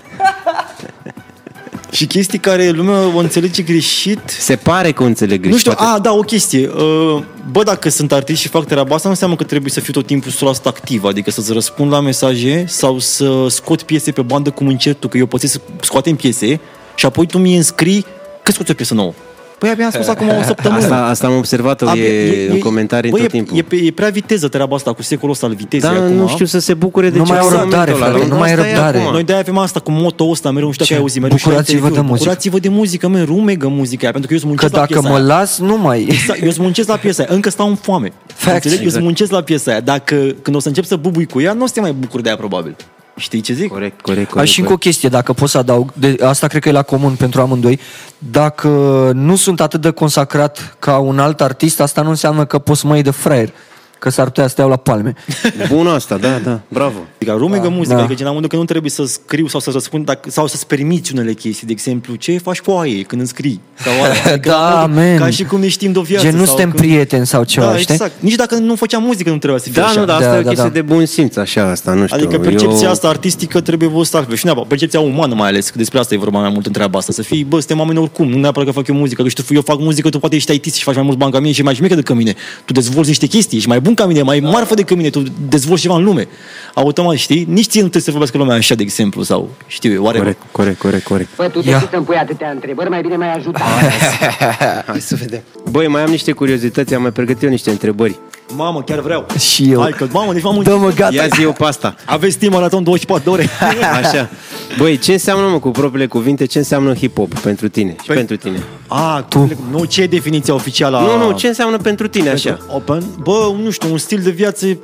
[1.92, 4.20] și chestii care lumea o înțelege greșit.
[4.26, 5.54] Se pare că o înțeleg greșit.
[5.54, 5.92] Nu știu, poate.
[5.96, 6.68] a, da, o chestie.
[6.68, 9.94] Uh, Bă, dacă sunt artist și fac treaba asta, nu înseamnă că trebuie să fiu
[9.94, 14.50] tot timpul 100% activ, adică să-ți răspund la mesaje sau să scot piese pe bandă
[14.50, 16.60] cum încerc tu, că eu pot să scoatem piese
[16.96, 18.06] și apoi tu mi înscrii
[18.44, 19.14] că scoți o piesă nouă.
[19.60, 20.82] Păi abia am spus acum o săptămână.
[20.84, 23.58] Asta, asta am observat-o Abia- e, în comentarii bă, tot e, timpul.
[23.58, 26.14] E, pe- e prea viteză treaba asta cu secolul ăsta al vitezei Dar acum.
[26.16, 28.18] nu știu să se bucure de Nu ce mai au în răbdare, momentul ăla.
[28.18, 28.98] frate, nu mai Asta e e răbdare.
[29.00, 29.12] acum.
[29.12, 30.92] Noi de-aia avem asta cu moto ăsta, mereu nu știu Ce?
[30.92, 32.10] dacă ai auzit, mereu și la Bucurați-vă de interviuri.
[32.12, 32.30] muzică.
[32.30, 34.94] Bucurați-vă de muzică, mă, rumegă muzica aia, pentru că eu sunt Că muncesc la dacă
[35.00, 35.40] piesa mă aia.
[35.40, 36.02] las, nu mai...
[36.10, 38.12] Exact, eu îți muncesc la piesa aia, încă stau în foame.
[38.26, 38.54] Facts.
[38.54, 38.68] Înțelegi?
[38.68, 38.96] Eu Exact.
[38.96, 39.80] îți muncesc la piesa aia.
[39.80, 42.22] Dacă când o să încep să bubui cu ea, nu o să te mai bucur
[42.22, 42.76] de ea probabil.
[43.18, 43.70] Știi ce zic?
[43.70, 44.52] Corect, corect, Aș corect.
[44.52, 47.16] și încă o chestie, dacă pot să adaug, de, asta cred că e la comun
[47.16, 47.80] pentru amândoi,
[48.18, 48.68] dacă
[49.14, 52.88] nu sunt atât de consacrat ca un alt artist, asta nu înseamnă că poți să
[52.88, 53.50] mă iei de fraier,
[54.00, 55.14] că s-ar putea să te iau la palme.
[55.74, 56.98] Bun asta, da, da, bravo.
[57.16, 58.00] Adică rumegă muzica, da.
[58.00, 60.68] adică gen la modul că nu trebuie să scriu sau să răspund dacă, sau să-ți
[60.68, 61.66] permiți unele chestii.
[61.68, 63.62] De exemplu, ce faci cu aia când înscrii?
[63.84, 64.16] Sau alea.
[64.34, 65.18] Adică Da, la modul, man.
[65.18, 66.26] Ca și cum ne știm de o viață.
[66.26, 67.94] Gen, nu sau suntem când- prieteni sau ceva, da, știi?
[67.94, 68.12] exact.
[68.20, 70.00] Nici dacă nu făceam muzică nu trebuia să fie Da, așa.
[70.00, 70.74] nu, dar asta Da, e o da, chestie da.
[70.74, 72.18] de bun simț, așa, asta, nu știu.
[72.18, 72.92] Adică percepția eu...
[72.92, 74.36] asta artistică trebuie văzută altfel.
[74.36, 76.72] Și nu neapărat, percepția umană mai ales, că despre asta e vorba mai mult în
[76.72, 77.12] treaba asta.
[77.12, 79.62] Să fii, bă, suntem oameni oricum, nu neapărat că fac eu muzică, că știu, eu
[79.62, 81.74] fac muzică, tu poate ești IT și faci mai mulți bani ca mine și mai
[81.76, 82.36] șmecă decât mine.
[82.66, 85.82] Tu dezvolți niște chestii, ești mai bun ca mine, mai marfă decât mine, tu dezvolți
[85.82, 86.28] ceva în lume.
[86.74, 87.46] Automat, știi?
[87.50, 90.18] Nici ție nu trebuie să vorbească lumea așa, de exemplu, sau știu eu, oare.
[90.18, 91.36] Corect, corect, corect, corect.
[91.36, 91.80] Bă, tu de Ia.
[91.80, 92.90] ce să-mi pui atâtea întrebări?
[92.90, 93.60] Mai bine mai ajută.
[94.88, 95.42] Hai să vedem.
[95.70, 98.16] Băi, mai am niște curiozități, am mai pregătit eu niște întrebări.
[98.56, 99.26] Mamă, chiar vreau.
[99.40, 99.82] Și eu.
[99.82, 101.14] Hai că, mamă, deci m-am Dă-mă, gata.
[101.14, 101.96] Ia zi eu pe asta.
[102.06, 103.50] Aveți timp maraton 24 de ore.
[104.04, 104.30] Așa.
[104.78, 108.36] Băi, ce înseamnă, mă, cu propriile cuvinte, ce înseamnă hip-hop pentru tine și Păi- pentru
[108.36, 108.64] tine?
[108.88, 109.52] A, tu.
[109.72, 111.02] Nu, ce e definiția oficială a...
[111.02, 112.60] Nu, nu, ce înseamnă pentru tine, așa?
[112.68, 114.78] Open, bă, nu știu, un stil de viață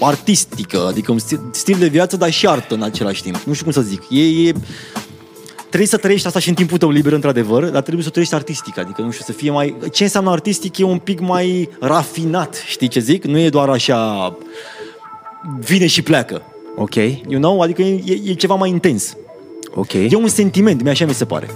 [0.00, 3.36] artistică, adică un stil, stil de viață, dar și artă în același timp.
[3.44, 4.02] Nu știu cum să zic.
[4.10, 4.52] E, e,
[5.66, 8.34] trebuie să trăiești asta și în timpul tău liber, într-adevăr, dar trebuie să o trăiești
[8.34, 9.76] artistic, adică, nu știu, să fie mai...
[9.92, 13.24] Ce înseamnă artistic e un pic mai rafinat, știi ce zic?
[13.24, 14.36] Nu e doar așa...
[15.60, 16.42] Vine și pleacă,
[16.78, 17.60] Ok, you know?
[17.60, 19.16] Adică e, e, e ceva mai intens.
[19.74, 19.92] ok.
[19.92, 21.50] E un sentiment, mi așa mi se pare.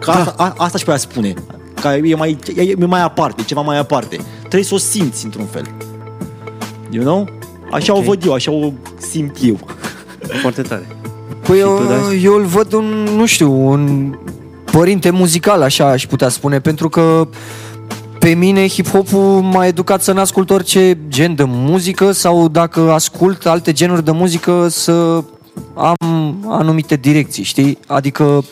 [0.00, 1.34] Că asta, a, asta și pe aia spune.
[1.80, 4.16] Că e mai, e, e mai aparte, e ceva mai aparte.
[4.38, 5.64] Trebuie să o simți într-un fel.
[6.90, 7.28] You know?
[7.70, 7.98] Așa Ok.
[7.98, 8.72] o văd eu, așa o
[9.10, 9.58] simt eu.
[10.40, 10.86] Foarte tare.
[11.46, 12.22] Păi Și tu, eu, Daci?
[12.22, 14.14] eu îl văd un, nu știu, un
[14.72, 17.28] părinte muzical, așa aș putea spune, pentru că
[18.18, 23.72] pe mine hip-hopul m-a educat să n-ascult orice gen de muzică sau dacă ascult alte
[23.72, 25.24] genuri de muzică să
[25.74, 25.96] am
[26.48, 27.78] anumite direcții, știi?
[27.86, 28.44] Adică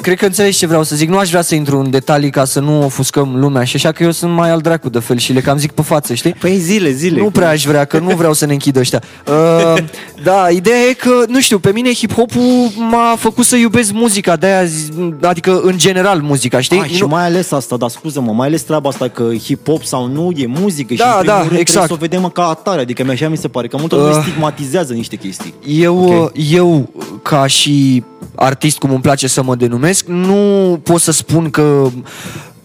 [0.00, 1.08] cred că înțelegi ce vreau să zic.
[1.08, 4.02] Nu aș vrea să intru în detalii ca să nu ofuscăm lumea și așa că
[4.02, 6.32] eu sunt mai al dracu de fel și le cam zic pe față, știi?
[6.32, 7.20] Păi zile, zile.
[7.20, 9.02] Nu prea aș vrea, că nu vreau să ne închidă ăștia.
[9.28, 9.82] Uh,
[10.22, 14.64] da, ideea e că, nu știu, pe mine hip-hopul m-a făcut să iubesc muzica, de-aia,
[14.64, 16.80] zi- adică în general muzica, știi?
[16.80, 20.06] A, și Nu- mai ales asta, dar scuză-mă, mai ales treaba asta că hip-hop sau
[20.06, 21.86] nu e muzică și Da, în primul da, rând trebuie exact.
[21.86, 22.80] să o vedem ca atare.
[22.80, 24.22] Adică mi așa mi se pare că multă lume Uh.
[24.22, 25.54] stigmatizează niște chestii.
[25.66, 26.46] Eu, okay.
[26.50, 26.90] eu,
[27.22, 28.04] ca și
[28.34, 31.88] artist, cum îmi place să mă denumesc, nu pot să spun că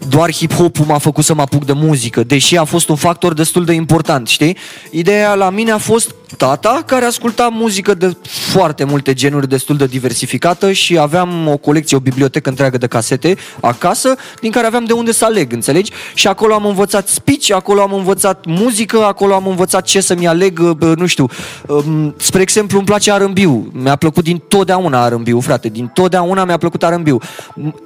[0.08, 3.64] doar hip-hopul m-a făcut să mă apuc de muzică, deși a fost un factor destul
[3.64, 4.56] de important, știi?
[4.90, 9.86] Ideea la mine a fost tata care asculta muzică de foarte multe genuri destul de
[9.86, 14.92] diversificată și aveam o colecție, o bibliotecă întreagă de casete acasă, din care aveam de
[14.92, 15.92] unde să aleg, înțelegi?
[16.14, 20.60] Și acolo am învățat speech, acolo am învățat muzică, acolo am învățat ce să-mi aleg,
[20.70, 21.26] bă, nu știu.
[21.68, 23.38] Um, Spre exemplu, îmi place R&B.
[23.72, 25.68] Mi-a plăcut din totdeauna R&B, frate.
[25.68, 27.22] Din totdeauna mi-a plăcut R&B.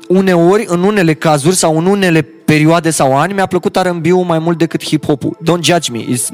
[0.08, 4.58] Uneori, în unele cazuri sau în unele perioade sau ani, mi-a plăcut R&B-ul mai mult
[4.58, 5.36] decât hip-hop-ul.
[5.42, 5.98] Don't judge me.
[6.04, 6.30] It's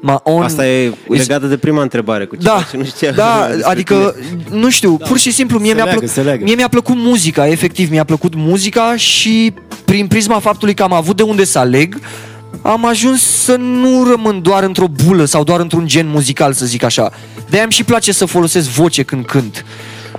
[0.00, 0.42] my own...
[0.42, 3.70] Asta e is- legată de prima întrebare cu ceva da, ce nu știa da, despre
[3.70, 4.60] adică, tine.
[4.60, 6.44] nu știu, pur și simplu, mie Se mi-a, leagă, plăcut, se leagă.
[6.44, 9.52] mie mi-a plăcut muzica, efectiv, mi-a plăcut muzica și
[9.84, 12.00] prin prisma faptului că am avut de unde să aleg,
[12.62, 16.82] am ajuns să nu rămân doar într-o bulă sau doar într-un gen muzical, să zic
[16.82, 17.10] așa.
[17.48, 19.64] De-aia îmi și place să folosesc voce când cânt.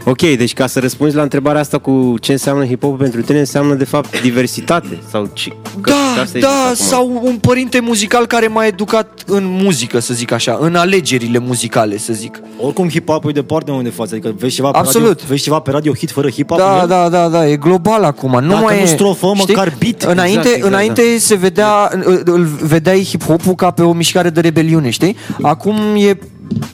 [0.05, 3.73] Ok, deci ca să răspunzi la întrebarea asta cu ce înseamnă hip-hop pentru tine, înseamnă
[3.73, 5.49] de fapt diversitate sau ce?
[5.81, 6.75] că Da, asta e da, acum.
[6.75, 11.97] sau un părinte muzical care m-a educat în muzică, să zic așa, în alegerile muzicale,
[11.97, 12.39] să zic.
[12.61, 15.07] Oricum hip-hop e departe unde de față, adică vezi ceva pe Absolut.
[15.07, 16.57] radio, vezi ceva pe radio hit fără hip-hop?
[16.57, 16.87] Da, în el?
[16.87, 18.31] da, da, da, e global acum.
[18.41, 20.01] Nu Dacă mai nu e, strofă, măcar beat.
[20.03, 24.39] Înainte, Exact, exact, înainte se vedea, îl- îl vedeai hip-hop-ul ca pe o mișcare de
[24.39, 25.15] rebeliune, știi?
[25.41, 26.17] Acum e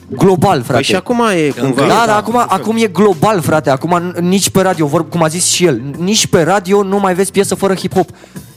[0.08, 0.72] global, frate.
[0.72, 1.86] Păi și acum e cumva...
[1.86, 3.70] Da, da, acum, acum e global, frate.
[3.70, 6.98] Acum n- nici pe radio, vor, cum a zis și el, nici pe radio nu
[6.98, 8.08] mai vezi piesă fără hip-hop.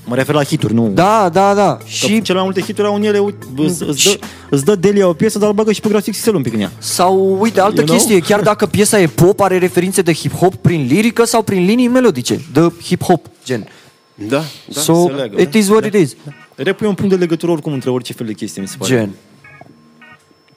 [0.06, 0.91] Mă refer la hituri, nu.
[0.93, 1.77] Da, da, da.
[1.86, 4.75] Și Și cele mai multe hituri au în ele, uite, îți, îți, dă, îți dă
[4.75, 6.71] Delia o piesă, dar îl bagă și pe grafic XL un pic în ea.
[6.77, 7.97] Sau, uite, altă You know?
[7.97, 11.88] chestie, chiar dacă piesa e pop, are referințe de hip-hop prin lirică sau prin linii
[11.88, 13.67] melodice, de hip-hop, gen.
[14.15, 14.82] Da, da.
[14.82, 15.58] so, se leagă, it da.
[15.58, 16.15] is what it is.
[16.56, 18.93] Rap e un punct de legătură oricum între orice fel de chestie, mi se pare.
[18.95, 19.10] Gen.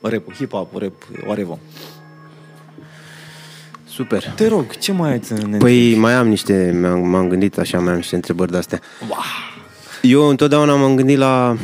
[0.01, 0.93] Rap, hip-hop, rap,
[1.27, 1.59] whatever.
[3.89, 4.33] Super.
[4.37, 7.91] Te rog, ce mai ai în Păi mai am niște, m-am, m-am gândit așa, mai
[7.91, 8.81] am niște întrebări de-astea.
[10.03, 11.57] Eu întotdeauna m-am gândit la,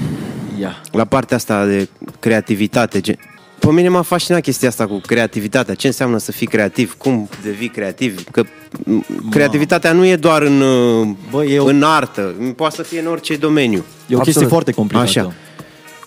[0.60, 0.82] Ia.
[0.92, 3.00] la partea asta de creativitate.
[3.00, 3.16] Gen,
[3.58, 5.74] pe mine m-a fascinat chestia asta cu creativitatea.
[5.74, 6.94] Ce înseamnă să fii creativ?
[6.98, 8.24] Cum devii creativ?
[8.30, 8.42] Că
[8.84, 12.34] m, creativitatea nu e doar în, uh, Bă, e o- în artă.
[12.56, 13.78] Poate să fie în orice domeniu.
[13.78, 14.48] E o chestie Absolut.
[14.48, 15.08] foarte complicată.
[15.08, 15.32] Așa.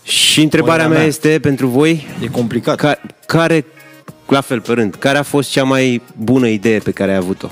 [0.04, 1.08] Și întrebarea Părerea mea mea.
[1.08, 2.76] este pentru voi, E complicat.
[2.76, 3.66] ca, care,
[4.28, 7.52] la fel pe rând, care a fost cea mai bună idee pe care ai avut-o?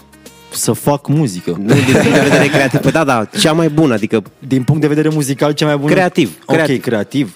[0.52, 1.56] Să fac muzică.
[1.60, 4.82] Nu din punct de vedere creativ, Păi da, da, cea mai bună, adică Din punct
[4.82, 5.92] de vedere muzical, cea mai bună...
[5.94, 6.82] Creativ, Ok, creativ.
[6.82, 7.36] creativ.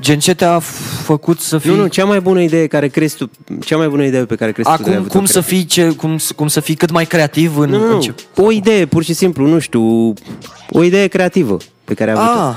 [0.00, 1.70] Gen ce te-a f- făcut să fii...
[1.70, 3.30] Nu, nu, cea mai bună idee care crezi tu,
[3.64, 5.64] cea mai bună idee pe care crezi tu că ai Acum, avut-o cum să, fii
[5.64, 8.14] ce, cum, s- cum să fii cât mai creativ în, Nu, nu, în nu, ce...
[8.36, 10.12] o idee, pur și simplu, nu știu,
[10.70, 12.40] o idee creativă pe care ai avut-o.
[12.48, 12.54] Ah,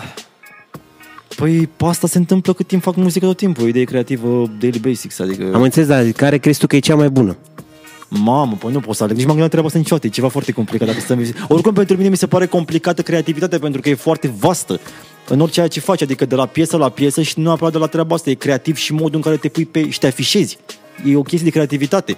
[1.38, 3.64] Păi pe asta se întâmplă cât timp fac muzică tot timpul.
[3.64, 5.52] O idee creativă, daily basics, adică...
[5.54, 7.38] Am înțeles, dar care crezi tu că e cea mai bună?
[8.10, 9.16] Mamă, păi nu pot să aleg.
[9.16, 10.08] Nici m-am gândit la treaba asta niciodată.
[10.08, 10.88] E ceva foarte complicat.
[10.88, 11.26] Dacă stăm...
[11.48, 14.80] Oricum, pentru mine mi se pare complicată creativitatea pentru că e foarte vastă
[15.28, 17.78] în orice ceea ce faci, adică de la piesă la piesă și nu neapărat de
[17.78, 18.30] la treaba asta.
[18.30, 20.58] E creativ și modul în care te pui pe și te afișezi.
[21.06, 22.18] E o chestie de creativitate.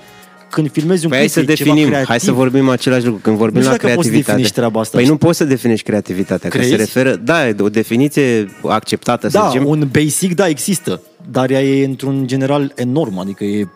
[0.50, 2.08] Când filmezi un Păi hai clip, să e ceva definim, creativ.
[2.08, 3.20] hai să vorbim același lucru.
[3.24, 4.32] Când vorbim Nu știu la dacă poți să creativitate.
[4.32, 4.98] definești treaba asta.
[4.98, 6.70] Păi nu poți să definești creativitatea, că Crezi?
[6.72, 9.66] se referă, da, e o definiție acceptată, să Da, zicem.
[9.68, 11.02] un basic, da, există.
[11.32, 13.68] Dar ea e într-un general enorm, adică e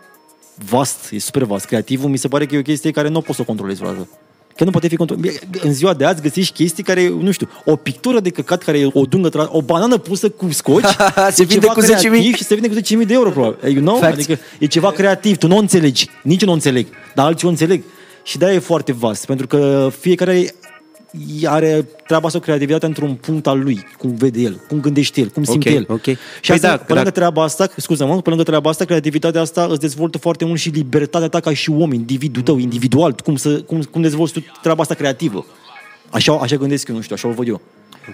[0.70, 1.66] vast, e super vast.
[1.66, 4.08] Creativul mi se pare că e o chestie care nu poți să o controlezi vreodată.
[4.56, 5.26] Că nu poate fi controlat.
[5.62, 8.90] În ziua de azi găsești chestii care, nu știu, o pictură de căcat care e
[8.94, 10.84] o dungă, tra- o banană pusă cu scoci,
[11.32, 11.88] Se e vinde ceva cu 10.000.
[11.88, 13.72] creativ și se vinde cu 10.000 de euro, probabil.
[13.74, 13.98] You know?
[13.98, 14.14] Facts.
[14.14, 17.48] Adică e ceva creativ, tu nu o înțelegi, nici eu nu o înțeleg, dar alții
[17.48, 17.84] o înțeleg.
[18.24, 20.54] Și de e foarte vast, pentru că fiecare
[21.46, 25.28] are treaba asta cu creativitatea într-un punct al lui, cum vede el, cum gândește el,
[25.28, 25.86] cum simte Ok, el.
[25.90, 26.02] ok.
[26.04, 29.42] Și Păi asta, da, pe lângă dacă- treaba asta, scuză-mă, pe lângă treaba asta, creativitatea
[29.42, 33.36] asta îți dezvoltă foarte mult și libertatea ta ca și om, individul tău, individual, cum,
[33.36, 35.46] să, cum, cum dezvolți tu treaba asta creativă.
[36.10, 37.62] Așa, așa gândesc eu, nu știu, așa o văd eu.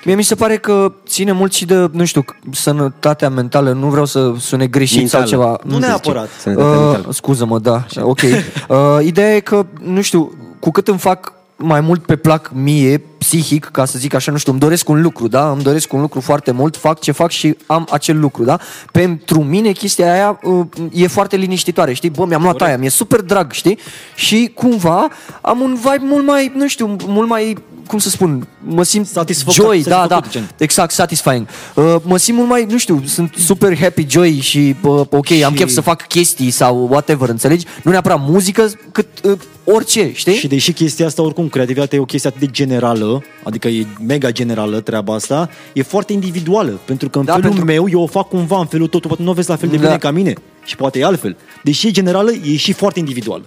[0.06, 4.06] Mie mi se pare că ține mult și de, nu știu, sănătatea mentală, nu vreau
[4.06, 5.26] să sune greșit Mentală.
[5.26, 5.60] sau ceva.
[5.64, 6.30] Nu neapărat.
[6.40, 7.04] Sănătatea mentală.
[7.08, 8.20] Uh, scuză-mă, da, așa, ok.
[8.22, 13.02] Uh, ideea e că, nu știu, cu cât îmi fac mai mult pe plac mie,
[13.30, 15.50] psihic, ca să zic așa, nu știu, îmi doresc un lucru, da?
[15.52, 18.60] Îmi doresc un lucru foarte mult, fac ce fac și am acel lucru, da?
[18.92, 22.10] Pentru mine chestia aia uh, e foarte liniștitoare, știi?
[22.10, 23.78] Bă, mi-am luat aia, mi-e super drag, știi?
[24.16, 25.08] Și cumva
[25.42, 29.54] am un vibe mult mai, nu știu, mult mai cum să spun, mă simt Satisfăcut-
[29.64, 30.50] joy, da, da, satisfăcut, gen.
[30.58, 31.48] exact, satisfying.
[31.76, 35.44] Uh, mă simt mult mai, nu știu, sunt super happy, joy și, uh, ok, și...
[35.44, 37.66] am Și- chef să fac chestii sau whatever, înțelegi?
[37.84, 40.34] Nu neapărat muzică, cât uh, orice, știi?
[40.36, 44.32] Și deși chestia asta, oricum, creativitatea e o chestie atât de generală, adică e mega
[44.32, 46.80] generală treaba asta, e foarte individuală.
[46.86, 49.08] Pentru că în Da, felul pentru- meu, eu o fac cumva în felul tău, tu
[49.08, 49.82] poate nu o vezi la fel de Da.
[49.82, 50.34] bine ca mine.
[50.66, 51.38] Și poate e altfel.
[51.64, 53.46] Deși e generală, e și foarte individuală.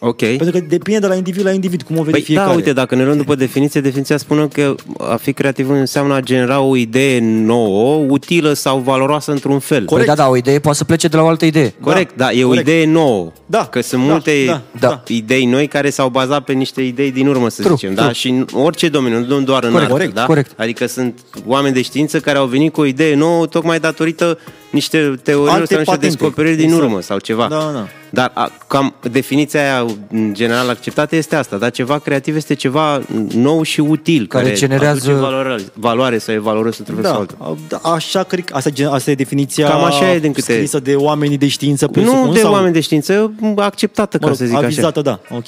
[0.00, 0.16] Ok.
[0.16, 2.48] Pentru că depinde de la individ la individ, cum o vede Păi fiecare.
[2.48, 6.20] da, uite, dacă ne luăm după definiție, definiția spune că a fi creativ înseamnă a
[6.20, 9.76] genera o idee nouă, utilă sau valoroasă într-un fel.
[9.78, 10.08] Păi Corect.
[10.08, 11.74] da, da, o idee poate să plece de la o altă idee.
[11.80, 12.66] Corect, da, e corect.
[12.66, 13.32] o idee nouă.
[13.46, 15.02] Da, Că sunt da, multe da, da.
[15.06, 17.94] idei noi care s-au bazat pe niște idei din urmă, să True, zicem.
[17.94, 18.06] true.
[18.06, 18.12] Da?
[18.12, 19.92] Și în orice domeniu, nu doar în Corect, artă.
[19.92, 20.24] corect, da?
[20.24, 20.50] corect.
[20.56, 24.38] Adică sunt oameni de știință care au venit cu o idee nouă tocmai datorită
[24.70, 26.06] niște teorii Alte sau niște patente.
[26.06, 26.82] descoperiri din Exact.
[26.84, 27.46] urmă sau ceva.
[27.50, 27.86] Da, da.
[28.10, 33.00] Dar a, cam definiția aia în general acceptată este asta, dar ceva creativ este ceva
[33.34, 37.24] nou și util, Care care, generează- aduce valoare, valoare sau e valoros într-un fel sau
[37.24, 37.58] Da, altul.
[37.68, 40.52] da, așa cred că asta, e gen- asta e definiția Cam așa e din câte-
[40.52, 44.26] scrisă de oamenii de știință Nu presupun, de sau, oameni de știință, acceptată, mă ca
[44.28, 44.64] rog, să zic așa.
[44.64, 45.46] avizată, da, ok.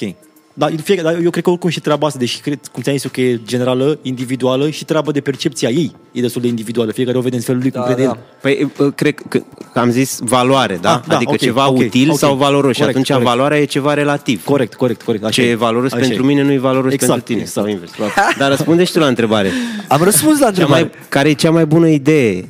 [0.55, 3.05] Dar, fie, dar eu cred că oricum și treaba asta, deși cred, cum ți-am zis
[3.05, 6.93] eu, că e generală, individuală și treaba de percepția ei e destul de individuală.
[6.93, 8.09] Fiecare o vede în felul lui, cum Da, crede da.
[8.09, 8.19] el.
[8.41, 9.41] Păi, uh, cred că
[9.73, 10.95] că am zis valoare, da?
[10.95, 12.19] Ah, da, adică ok, ceva ok, util ok.
[12.19, 12.73] sau valoros.
[12.73, 13.29] și Corect, atunci corect.
[13.29, 14.45] valoarea e ceva relativ.
[14.45, 15.25] Corect, corect, corect.
[15.25, 16.27] Așa Ce e valoros Așa pentru e.
[16.27, 17.41] mine nu e valoros Exact, pentru tine.
[17.41, 17.67] exact.
[17.67, 17.93] Sau invers.
[18.39, 19.51] Dar răspunde și tu la întrebare.
[19.89, 20.81] Am răspuns la Cea întrebare.
[20.83, 22.49] mai, care e cea mai bună idee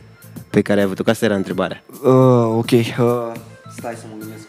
[0.50, 1.02] pe care ai avut-o?
[1.02, 1.82] Că asta era întrebarea.
[2.02, 2.10] Uh,
[2.56, 2.70] ok.
[2.70, 3.32] Uh,
[3.76, 4.39] stai să mă gândesc.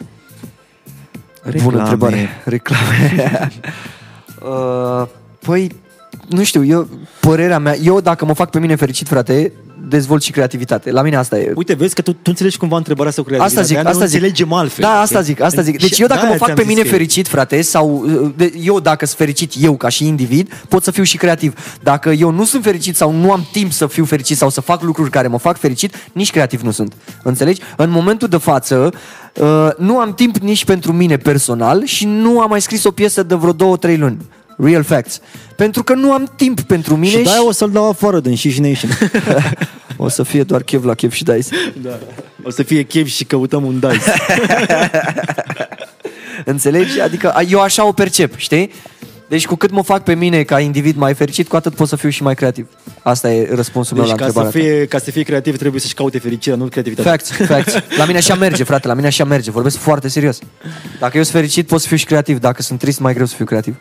[1.41, 1.63] Reclame.
[1.63, 2.29] Bună întrebare.
[2.45, 3.51] Reclame.
[4.41, 5.07] uh,
[5.39, 5.71] păi,
[6.27, 6.87] nu știu, eu,
[7.19, 9.51] părerea mea, eu dacă mă fac pe mine fericit, frate,
[9.87, 10.91] dezvolt și creativitate.
[10.91, 11.51] La mine asta e.
[11.55, 13.61] Uite, vezi că tu, tu înțelegi cumva întrebarea sau creativitatea.
[13.61, 14.19] Asta zic, noi asta nu zic.
[14.21, 14.83] înțelegem altfel.
[14.83, 15.79] Da, asta zic, asta zic.
[15.79, 17.61] Deci Și eu dacă de-aia mă fac ți-am pe zis mine că e- fericit, frate,
[17.61, 21.17] sau uh, de, eu dacă sunt fericit eu ca și individ, pot să fiu și
[21.17, 21.53] creativ.
[21.83, 24.81] Dacă eu nu sunt fericit sau nu am timp să fiu fericit sau să fac
[24.81, 26.93] lucruri care mă fac fericit, nici creativ nu sunt.
[27.23, 27.61] Înțelegi?
[27.77, 28.93] În momentul de față,
[29.35, 33.23] uh, nu am timp nici pentru mine personal și nu am mai scris o piesă
[33.23, 34.17] de vreo două, trei luni.
[34.63, 35.19] Real facts.
[35.55, 38.57] Pentru că nu am timp pentru mine Și de-aia o să-l dau afară din Shish
[38.57, 38.89] Nation.
[39.97, 41.49] o să fie doar chef la chef și dice.
[41.81, 41.99] da.
[42.43, 44.11] O să fie chef și căutăm un dice.
[46.45, 46.99] Înțelegi?
[47.01, 48.71] Adică a- eu așa o percep, știi?
[49.27, 51.95] Deci cu cât mă fac pe mine ca individ mai fericit, cu atât pot să
[51.95, 52.67] fiu și mai creativ.
[53.03, 54.75] Asta e răspunsul meu Deci la ca să, întrebarea ta.
[54.77, 57.11] fie, ca să fie creativ trebuie să-și caute fericirea, nu creativitatea.
[57.11, 57.73] Facts, facts.
[57.97, 59.51] La mine așa merge, frate, la mine așa merge.
[59.51, 60.39] Vorbesc foarte serios.
[60.99, 62.39] Dacă eu sunt fericit, pot să fiu și creativ.
[62.39, 63.75] Dacă sunt trist, mai greu să fiu creativ.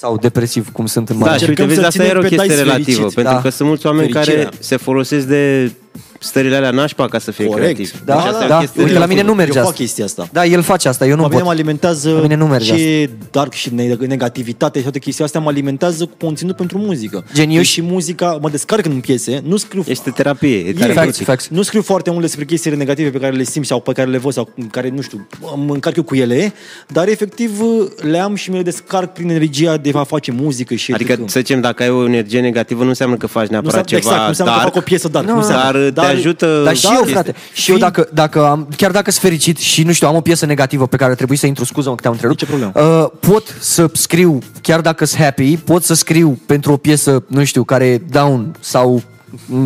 [0.00, 1.38] Sau depresiv, cum sunt în Da, mare.
[1.38, 2.96] și uite, Încercăm vezi, să asta era o ținem pe chestie dice relativă.
[2.98, 3.14] fericit.
[3.14, 3.40] Pentru Da.
[3.40, 4.44] că sunt mulți oameni Fericirea.
[4.44, 5.72] care se folosesc de
[6.18, 7.74] stările alea nașpa ca să fie Corect.
[7.74, 8.02] creativ.
[8.04, 8.58] Da, Deci asta e o da.
[8.58, 9.30] chestie Uite, la mine relativă.
[9.30, 9.82] nu merge Eu fac asta.
[9.84, 10.28] chestia asta.
[10.32, 11.48] Da, el face asta, eu nu Mă bine pot.
[11.48, 15.40] mă alimentează La mine nu merge și dark și ne- negativitate și toate chestiile astea
[15.40, 17.24] mă alimentează cu conținut pentru muzică.
[17.34, 20.64] Gen, eu Deci și- și muzica, mă descarc în piese, nu scriu Este terapie, e
[20.64, 21.24] Facts, terapeutic.
[21.24, 21.48] facts.
[21.48, 24.18] nu scriu foarte mult despre chestiile negative pe care le simt sau pe care le
[24.18, 25.26] văd sau care, nu știu,
[25.66, 26.52] mă încarc eu cu ele,
[26.88, 27.60] dar efectiv
[27.96, 31.28] le am și mi le descarc prin energia de a face muzică și Adică, etc.
[31.30, 34.14] să zicem, dacă ai o energie negativă, nu înseamnă că faci nu neapărat înseamnă, ceva
[34.14, 35.26] exact, nu înseamnă că dark, fac o piesă dark.
[35.26, 35.88] Nu, nu înseamnă.
[35.90, 36.60] dar te ajută...
[36.64, 37.12] Dar și Da, eu, este.
[37.12, 40.16] frate, și eu Și- dacă, dacă am, chiar dacă sunt fericit și nu știu, am
[40.16, 42.40] o piesă negativă pe care trebuie să intru, scuză-mă că te-am întrerupt.
[42.40, 43.00] Nicio problemă.
[43.02, 47.44] Uh, pot să scriu, chiar dacă sunt happy, pot să scriu pentru o piesă, nu
[47.44, 49.02] știu, care e down sau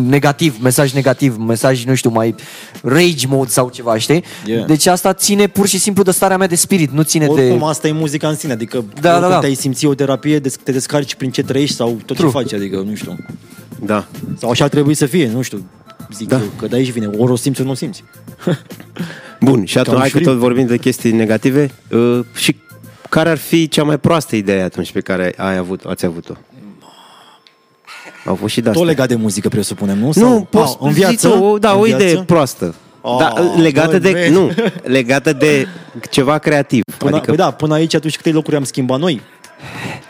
[0.09, 2.35] negativ, mesaj negativ, mesaj, nu știu, mai
[2.81, 4.23] rage mode sau ceva, știi?
[4.45, 4.65] Yeah.
[4.65, 7.65] Deci asta ține pur și simplu de starea mea de spirit, nu ține Oricum, de...
[7.65, 9.39] asta e muzica în sine, adică Da, oricum da, da.
[9.39, 12.29] te-ai simți o terapie, des- te descarci prin ce trăiești sau tot True.
[12.31, 13.15] ce faci, adică, nu știu.
[13.85, 14.05] Da.
[14.39, 15.65] Sau așa ar trebui să fie, nu știu.
[16.13, 16.35] Zic da.
[16.35, 18.03] eu, că de aici vine, ori o simți, ori nu o simți.
[19.39, 20.27] Bun, și atunci, hai că ușurin.
[20.27, 22.55] tot vorbim de chestii negative, uh, și
[23.09, 26.33] care ar fi cea mai proastă idee atunci pe care ai avut, ați avut-o?
[28.25, 28.89] Au fost și de Tot astea.
[28.89, 30.05] legat de muzică, presupunem, nu?
[30.05, 31.29] Nu, Sau, poți a, în viață?
[31.29, 32.03] o, da, în o viață?
[32.03, 32.75] idee proastă.
[33.01, 34.43] Ah, da, legată băi, de, man.
[34.43, 34.51] nu,
[34.83, 35.67] legată de
[36.09, 36.83] ceva creativ.
[36.97, 37.43] Până, adică, adică...
[37.43, 39.21] da, până aici atunci câte locuri am schimbat noi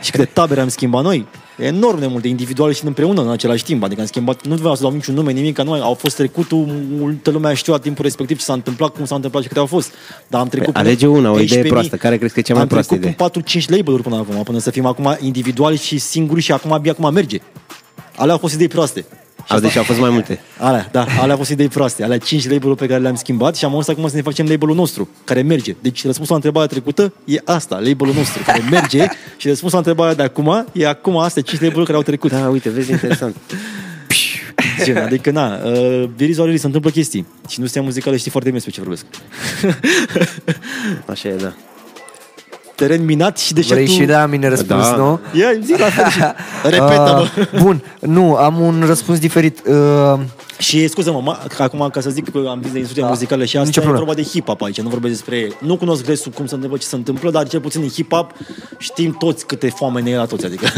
[0.01, 1.27] și câte tabere am schimbat noi.
[1.57, 3.83] E enorm de multe, individual și împreună în același timp.
[3.83, 6.65] Adică am schimbat, nu vreau să dau niciun nume, nimic, că noi au fost trecutul,
[6.89, 9.59] multă lume a știut la timpul respectiv ce s-a întâmplat, cum s-a întâmplat și câte
[9.59, 9.93] au fost.
[10.27, 11.67] Dar am trecut Păi, alege una, o idee 11.000.
[11.67, 11.95] proastă.
[11.95, 14.59] Care crezi că e cea mai am proastă trecut prin 4-5 label-uri până acum, până
[14.59, 17.39] să fim acum individuali și singuri și acum abia acum merge.
[18.15, 19.05] Alea au fost idei proaste.
[19.45, 20.39] Și au, asta- deci au fost mai multe.
[20.58, 22.03] Alea, da, alea au fost idei proaste.
[22.03, 24.75] Alea 5 label-uri pe care le-am schimbat și am ajuns acum să ne facem label-ul
[24.75, 25.75] nostru, care merge.
[25.82, 30.13] Deci răspunsul la întrebarea trecută e asta, label-ul nostru, care merge și răspunsul la întrebarea
[30.15, 32.32] de acum e acum astea 5 label-uri care au trecut.
[32.32, 33.36] Da, uite, vezi, interesant.
[34.84, 37.25] Gen, adică, na, uh, virii se întâmplă chestii.
[37.47, 39.06] Și industria muzicală știi foarte bine despre ce vorbesc.
[41.13, 41.53] Așa e, da.
[42.75, 43.91] Teren minat și deja Vrei tu...
[43.91, 44.95] și de la mine răspuns, Da.
[44.95, 45.19] nu?
[45.33, 46.19] Ia, zi la fel și...
[46.63, 47.27] Repetă-mă.
[47.38, 49.59] Uh, bun, nu, am un răspuns diferit.
[49.67, 50.19] Uh,
[50.63, 53.10] Și scuză-mă, ma, că acum ca să zic că am zis de industria Da.
[53.10, 54.06] muzicală și Nicio asta e problemă.
[54.06, 55.52] vorba de hip-hop aici, nu vorbesc despre...
[55.60, 58.28] Nu cunosc restul cum se întâmplă, ce se întâmplă, dar cel puțin în hip-hop
[58.78, 60.67] știm toți câte foamene e la toți, adică...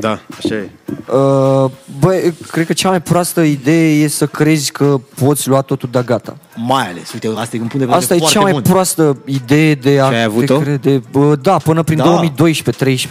[0.00, 0.70] Da, așa e.
[1.12, 5.88] uh, băi, cred că cea mai proastă idee e să crezi că poți lua totul
[5.92, 6.36] de gata.
[6.56, 8.62] Mai ales, uite, asta e un punct de vedere Asta e foarte cea mai bun.
[8.62, 10.56] proastă idee de a Și ai avut-o?
[10.56, 11.02] te crede.
[11.10, 12.20] Bă, da, până prin Da.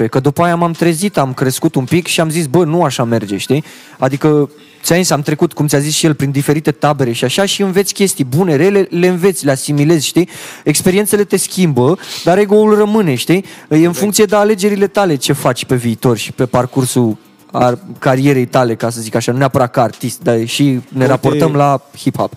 [0.06, 2.84] 2012-13, că după aia m-am trezit, am crescut un pic și am zis, bă, nu
[2.84, 3.64] așa merge, știi?
[4.00, 4.50] Adică
[4.84, 7.62] ți-am zis, am trecut, cum ți-a zis și el, prin diferite tabere și așa și
[7.62, 10.30] înveți chestii bune, rele, le înveți, le asimilezi, știi?
[10.64, 13.46] Experiențele te schimbă, dar ego-ul rămâne, știi?
[13.70, 17.18] E în funcție de alegerile tale ce faci pe viitor și pe parcursul
[17.52, 21.06] ar, carierei tale, ca să zic așa, nu neapărat ca artist, dar și ne Uite-
[21.06, 22.32] raportăm la hip-hop.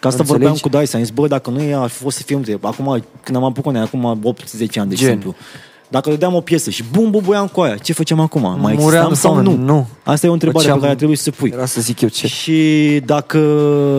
[0.00, 0.44] Ca asta Înțelegi?
[0.44, 2.58] vorbeam cu Dice, am zis, bă, dacă nu e, ar fi fost să fie, uite,
[2.62, 5.06] acum, când am apucat noi, acum 8-10 ani, de Gen.
[5.06, 5.34] exemplu,
[5.88, 8.40] dacă dădeam o piesă și bum, bubuiam cu aia, ce făceam acum?
[8.60, 9.64] Mai Muream existam sau sau nu?
[9.64, 9.86] nu?
[10.04, 11.50] Asta e o întrebare Făceam- pe care trebuie să se pui.
[11.54, 12.26] Era să zic eu ce.
[12.26, 13.38] Și dacă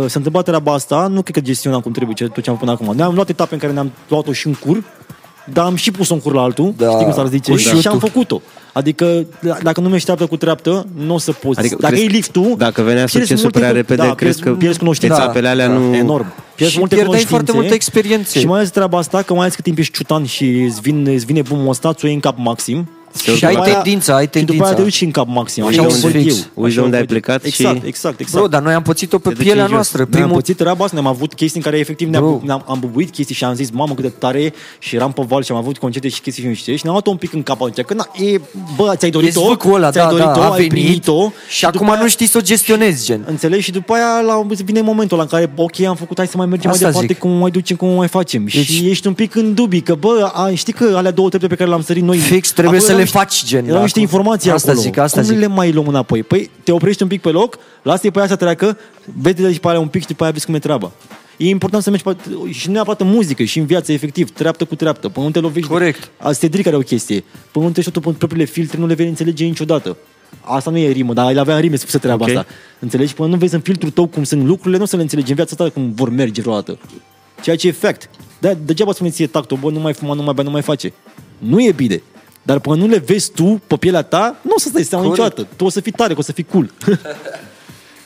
[0.08, 2.60] se întâmplă treaba asta, nu cred că gestionam cum trebuie ce- tot ce am făcut
[2.60, 2.96] până acum.
[3.02, 4.84] Ne-am luat etape în care ne-am luat-o și în cur,
[5.54, 6.90] dar am și pus un cur la altul, Da.
[6.90, 8.00] știi cum s-ar zice, Cu și am șutul.
[8.00, 8.42] făcut-o.
[8.74, 11.60] Adică, d- dacă nu mergi treaptă cu treaptă, nu o să poți.
[11.60, 14.18] Adică dacă crezi- e liftul, dacă venea pierzi succesul multe prea cu- repede, da, crezi
[14.40, 15.16] pierzi, că pierzi cunoștințe.
[15.16, 16.26] țapele alea nu- Enorm.
[16.56, 17.28] Pierzi Și multe pierdeai cunoștințe.
[17.28, 18.40] foarte multe experiențe.
[18.40, 21.14] Și mai ales treaba asta, că mai ales cât timp ești ciutan și îți vine,
[21.14, 22.90] îți vine bumul ăsta, ți-o iei în cap maxim.
[23.38, 24.66] Și ai după aia- tendința, ai Și după tendința.
[24.66, 25.64] aia te duci și în cap maxim.
[25.66, 26.26] Așa Așa un o văd fix.
[26.38, 26.44] eu.
[26.54, 27.20] Uiți Așa de unde o ai văd eu.
[27.20, 28.38] plecat și- Exact, exact, exact.
[28.38, 29.76] Bro, dar noi am pățit-o pe Te duci pielea în jos.
[29.76, 29.98] noastră.
[29.98, 32.20] Noi am Primul, pățit treaba asta, ne-am avut chestii în care efectiv Bro.
[32.20, 35.12] ne-am, ne-am am bubuit chestii și am zis, mamă cât de tare e și eram
[35.12, 37.08] pe val și am avut concerte și chestii și nu știu ce și ne-am luat
[37.14, 38.40] un pic în cap atunci, că na, e,
[38.76, 41.66] bă, ți-ai e dorit-o, zvâcul ăla, ți-ai da, dorit-o, da, a ai venit primit-o și
[41.66, 43.24] acum după aia- nu știi să o gestionezi, gen.
[43.28, 43.64] Înțelegi?
[43.64, 46.46] Și după aia la, vine momentul ăla în care, ok, am făcut, hai să mai
[46.46, 47.22] mergem Asta mai departe, zic.
[47.22, 48.44] cum mai ducem, cum mai facem.
[48.54, 51.48] Deci- și ești un pic în dubii, că bă, a, știi că alea două trepte
[51.48, 52.18] pe care le-am sărit noi...
[52.18, 54.12] Fix, trebuie acolo să erau le niște- faci, gen, Erau da, niște acum.
[54.12, 54.86] informații Asta acolo.
[54.86, 55.40] zic, asta cum zic.
[55.40, 56.24] le mai luăm înapoi?
[56.24, 58.78] Păi te oprești un pic pe loc, lasă-i pe aia să treacă,
[59.22, 60.92] vede și pe aia un pic și după aia vezi cum e treaba.
[61.38, 62.16] E important să mergi pe,
[62.52, 65.10] și nu neapărat în muzică, și în viață, efectiv, treaptă cu treaptă.
[65.10, 65.70] Până nu te lovești...
[65.70, 66.10] Corect.
[66.40, 67.24] Cedric are o chestie.
[67.52, 69.98] Până nu te știi tu pe propriile filtre, nu le vei înțelege niciodată.
[70.42, 72.30] Asta nu e rimă, dar el avea în rime spusă treaba Ok.
[72.30, 72.46] asta.
[72.80, 73.14] Înțelegi?
[73.14, 75.36] Până nu vezi în filtrul tău cum sunt lucrurile, nu o să le înțelegi în
[75.36, 76.78] viața ta cum vor merge vreodată.
[77.42, 78.10] Ceea ce e fact.
[78.40, 80.94] De degeaba spune ție tactul, bă, nu mai fuma, nu mai bea, nu mai face.
[81.38, 82.02] Nu e bine.
[82.50, 85.24] Dar până nu le vezi tu pe pielea ta, nu o să stai seama Corect.
[85.24, 85.56] niciodată.
[85.56, 86.72] Tu o să fii tare, că o să fii cool.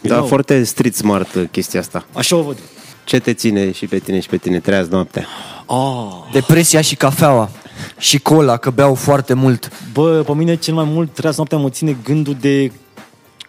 [0.01, 0.25] Da, Nou.
[0.25, 2.05] foarte street smart uh, chestia asta.
[2.13, 2.57] Așa o văd.
[3.03, 5.25] Ce te ține și pe tine și pe tine treaz noaptea?
[5.65, 6.31] Ah.
[6.31, 7.49] Depresia și cafeaua.
[7.97, 9.71] Și cola, că beau foarte mult.
[9.93, 12.71] Bă, pe mine cel mai mult treaz noaptea mă ține gândul de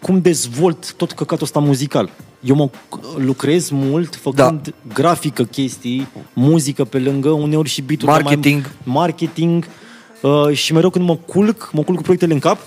[0.00, 2.10] cum dezvolt tot căcatul ăsta muzical.
[2.40, 2.68] Eu mă
[3.16, 4.92] lucrez mult făcând da.
[4.94, 8.62] grafică chestii, muzică pe lângă, uneori și beat Marketing.
[8.62, 9.66] Mai, marketing
[10.28, 12.58] uh, și mereu când mă culc, mă culc cu proiectele în cap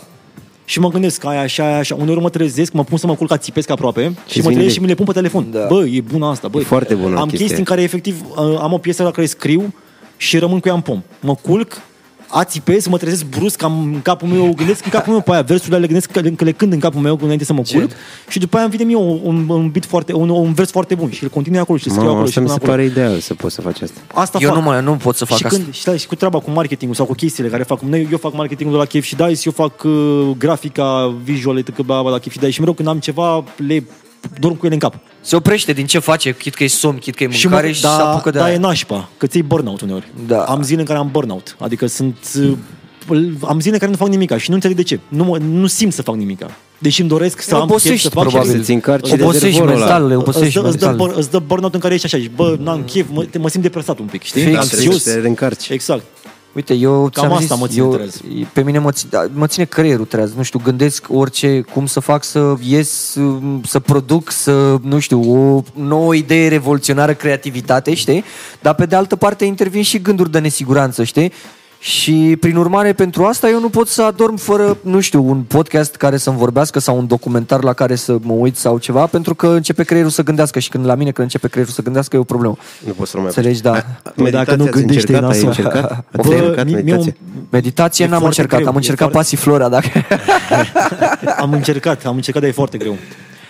[0.65, 1.96] și mă gândesc aia așa, aia așa.
[1.96, 4.54] Uneori mă trezesc, mă pun să mă culc ca țipesc aproape și, Și mă vine
[4.54, 5.52] trezesc de- și mi le pun pe telefon.
[5.52, 5.65] Da.
[5.67, 6.60] Bă, e bună asta, bă.
[6.60, 7.38] E foarte bună Am chestia.
[7.39, 9.74] chestii în care efectiv uh, am o piesă la care scriu
[10.17, 11.02] și rămân cu ea în pom.
[11.20, 11.82] Mă culc,
[12.27, 15.77] ațipez, mă trezesc brusc, am în capul meu, gândesc în capul meu pe aia, versurile
[15.77, 17.91] le gândesc că, că le cânt în capul meu înainte să mă culc
[18.29, 20.95] și după aia îmi vine mie un, un, un beat foarte, un, un vers foarte
[20.95, 22.63] bun și îl continui acolo și îl scriu Mamă, acolo și asta mi pun se
[22.71, 22.77] acolo.
[22.77, 23.99] pare ideal să poți să faci asta.
[24.13, 24.57] Asta Eu fac.
[24.57, 25.57] nu, mai, nu pot să fac și, asta.
[25.57, 28.07] când, și, da, și cu treaba cu marketingul sau cu chestiile care fac, cum noi-
[28.11, 31.75] eu fac marketingul de la Chef și Dice, eu fac uh, grafica, visual, etc.
[31.81, 33.83] bla, bla, la Chef și Dice și mereu când am ceva, le
[34.39, 34.99] dorm cu ele în cap.
[35.21, 37.73] Se oprește din ce face, chit că e somn, chit că e Și mâncare mă,
[37.73, 38.53] și, da, se apucă de da, aia.
[38.53, 40.12] e nașpa, că ți burnout uneori.
[40.27, 40.43] Da.
[40.43, 42.17] Am zile în care am burnout, adică sunt...
[42.41, 42.51] uh,
[43.47, 44.99] Am zile în care nu fac nimica și nu înțeleg de ce.
[45.08, 46.51] Nu, mă, nu simt să fac nimica.
[46.77, 48.51] Deși îmi doresc să am chef Obosești, să fac probabil.
[48.51, 49.86] și Să-ți încarci Obosești rezervorul ăla.
[49.86, 51.08] mental, le îți obosești dă, îți, dă, mental.
[51.08, 53.49] bur- îți dă burnout în care ești așa, ești, bă, n-am chef, mă, te- mă
[53.49, 54.41] simt depresat un pic, știi?
[54.41, 54.53] Fix.
[54.53, 55.03] Da, trebuie Anxios.
[55.03, 55.69] să te reîncarci.
[55.69, 56.03] Exact.
[56.53, 58.21] Uite, eu ți-am asta zis, mă ține eu, treaz.
[58.53, 60.33] pe mine mă, ține, da, mă ține creierul treaz.
[60.33, 63.17] Nu știu, gândesc orice, cum să fac să ies,
[63.63, 68.23] să produc, să, nu știu, o nouă idee revoluționară, creativitate, știi?
[68.62, 71.31] Dar pe de altă parte intervin și gânduri de nesiguranță, știi?
[71.79, 75.95] Și prin urmare, pentru asta eu nu pot să adorm fără, nu știu, un podcast
[75.95, 79.47] care să-mi vorbească sau un documentar la care să mă uit sau ceva, pentru că
[79.47, 82.23] începe creierul să gândească și când la mine când începe creierul să gândească e o
[82.23, 82.55] problemă.
[82.85, 83.71] Nu poți să nu mai Înțelegi, da.
[84.15, 85.21] Bă, dacă nu Meditația ați gândești, încercat?
[85.21, 85.47] e Ai nasol.
[85.47, 86.05] încercat?
[86.11, 87.15] Bă, Ați încercat mie- mie meditație?
[87.49, 89.87] Meditație E n-am foarte încercat, greu, am e încercat foarte- pasiflora, dacă...
[91.43, 92.95] am încercat, am încercat, dar e foarte greu.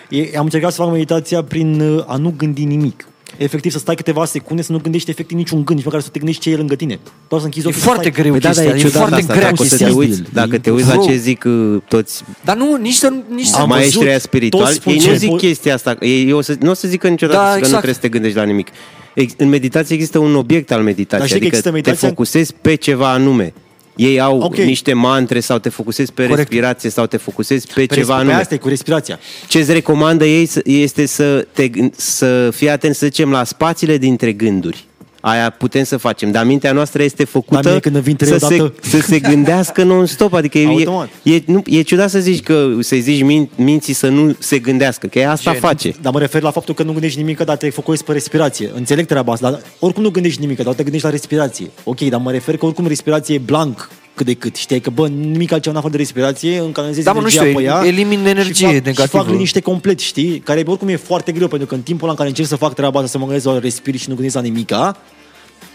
[0.09, 3.07] E, am încercat să fac meditația prin uh, a nu gândi nimic.
[3.37, 6.17] Efectiv să stai câteva secunde să nu gândești efectiv niciun gând, nici măcar să te
[6.19, 6.99] gândești ce e lângă tine.
[7.27, 7.81] Doar să închizi E ochii.
[7.81, 8.21] foarte să stai.
[8.21, 9.97] greu Păi da, dar chestia, e e ciudat foarte asta, grea dacă, să te chestia.
[9.97, 11.03] uiți, dacă te uiți la Bro.
[11.05, 13.57] ce zic uh, toți Dar nu, nici să, nici să...
[13.57, 15.97] Am maestrii văzut, aia spirituali, toți spun ei ce- nu zic chestia asta.
[15.99, 17.71] Ei, eu o să, nu o să zică niciodată Da, că nu exact.
[17.71, 18.67] trebuie să te gândești la nimic.
[19.13, 22.07] Ex- În meditație există un obiect al Dar meditației, știi că adică există te meditația-
[22.07, 23.53] focusezi pe ceva anume.
[23.97, 24.55] Ei au Ok.
[24.57, 26.37] niște mantre sau te focusezi pe Corect.
[26.37, 28.33] respirație sau te focusezi pe, Pe ceva respi- anume.
[28.35, 29.19] Pe asta e cu respirația.
[29.47, 33.43] Ce îți recomandă ei să- este să, te, gând- să fii atent, să zicem, la
[33.43, 34.86] spațiile dintre gânduri.
[35.21, 38.31] Aia putem să facem, dar mintea noastră este făcută Dar mie când îmi vin trei
[38.31, 40.33] să, se, odată- să se gândească non-stop.
[40.33, 41.09] Adică e, Automat.
[41.23, 45.07] e, nu, e ciudat să zici că să-i zici min, minții să nu se gândească,
[45.07, 45.59] că e asta Gen.
[45.59, 45.93] face.
[46.01, 48.71] Dar mă refer la faptul că nu gândești nimic, dar te focusezi pe respirație.
[48.75, 51.71] Înțeleg treaba asta, dar oricum nu gândești nimic, dar te gândești la respirație.
[51.83, 54.55] Ok, dar mă refer că oricum respirație e blank cât de cât.
[54.55, 57.43] Știi că, bă, nimic altceva în afară de respirație, în canalizezi Da, mă, nu energia
[57.43, 59.17] știu, pe ea elimin energie și fac, Și negativă.
[59.17, 60.39] fac liniște complet, știi?
[60.39, 62.73] Care oricum e foarte greu, pentru că în timpul ăla în care încerc să fac
[62.73, 64.97] treaba asta, să mă gândesc la respiri și nu gândesc la nimica,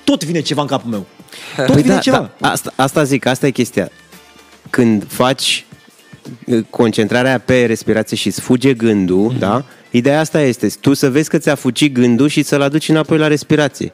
[0.04, 1.06] tot vine ceva în capul meu.
[1.66, 2.30] Tot vine ceva.
[2.38, 3.90] da, asta, asta zic, asta e chestia.
[4.70, 5.66] Când faci
[6.46, 9.38] uh, concentrarea pe respirație și îți fuge gândul, mm-hmm.
[9.38, 9.64] da?
[9.90, 13.26] Ideea asta este, tu să vezi că ți-a fugit gândul și să-l aduci înapoi la
[13.26, 13.92] respirație.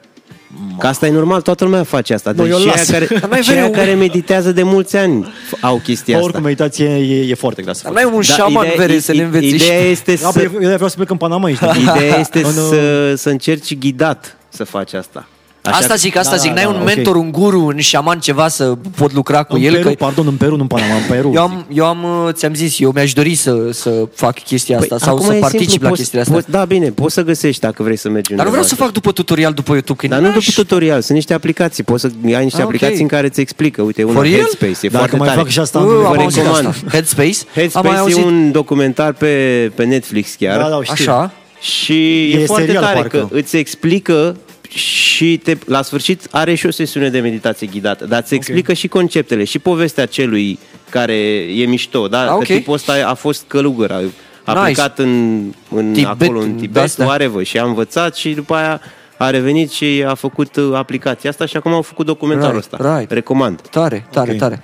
[0.79, 2.31] Că asta e normal, toată lumea face asta.
[2.31, 2.89] Nu, Deci eu și aia las.
[2.89, 6.19] care, Dar mai și aia vrei- care meditează de mulți ani f- au chestia Bă,
[6.19, 6.23] asta.
[6.25, 8.03] oricum, meditație e, e foarte grea să Dar faci.
[8.03, 9.89] n-ai un șaman ideea- vere să ne i- învețe Ideea și...
[9.89, 11.59] este Da, păi să, eu vreau să plec în Panama aici.
[11.95, 15.27] ideea este În, să, să încerci ghidat să faci asta.
[15.63, 16.49] Așa- asta zic, asta Da, zic.
[16.49, 16.85] da, N-ai da, un ok.
[16.95, 19.73] mentor, un guru, un șaman, ceva să pot lucra cu În el?
[19.73, 21.31] Peru, că pardon, în Peru, nu în Panama, în Peru.
[21.35, 24.97] eu am, eu am, uh, ți-am zis, eu mi-aș dori să, să fac chestia asta
[24.97, 26.33] sau acum să e particip simplu, la poți- chestia asta.
[26.33, 28.85] Poți, da, bine, poți să găsești dacă vrei să mergi Dar nu vreau să undeva.
[28.85, 31.83] fac după tutorial după YouTube, că Dar nu n-aș- după tutorial, sunt niște aplicații.
[31.83, 32.73] Poți să ai niște Ah, ok.
[32.73, 33.81] aplicații în care îți explică.
[33.81, 34.35] Uite, una For real?
[34.35, 35.39] Headspace, e Dacă foarte mai tare.
[35.39, 36.67] fac și asta, Uh, nu am vă auzit recomand.
[36.67, 36.85] asta.
[36.91, 37.29] Headspace?
[37.29, 38.17] am mai Headspace auzit.
[38.17, 40.57] e un documentar pe, pe Netflix chiar.
[40.61, 41.11] Da, da, știu.
[41.11, 41.31] Așa.
[41.61, 43.27] Și e, E foarte serial, tare parcă.
[43.29, 44.35] că îți explică
[44.69, 48.87] și te, la sfârșit are și o sesiune de meditație ghidată, dar îți explică și
[48.87, 50.59] conceptele și povestea celui
[50.89, 51.13] care
[51.55, 52.21] e mișto, da?
[52.21, 52.37] Ah, ok.
[52.45, 53.95] Că tipul ăsta a fost călugăr, a,
[54.43, 54.63] a Nice.
[54.63, 55.41] plecat în,
[55.75, 57.05] în Tibet, acolo, în Tibet, de-astea.
[57.05, 58.81] whatever, și a învățat și după aia
[59.17, 62.95] a revenit și a făcut uh, aplicația asta și acum au făcut documentarul Right, ăsta.
[62.97, 63.11] right.
[63.11, 63.61] Recomand.
[63.61, 64.37] Tare, tare, Ok.
[64.37, 64.63] tare.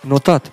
[0.00, 0.50] Notat.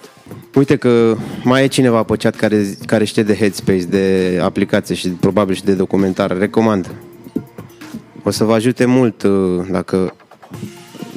[0.53, 5.07] Uite că mai e cineva pe chat care, care știe de Headspace, de aplicație și
[5.07, 6.37] probabil și de documentar.
[6.37, 6.91] Recomand.
[8.27, 10.15] O să vă ajute mult uh, dacă,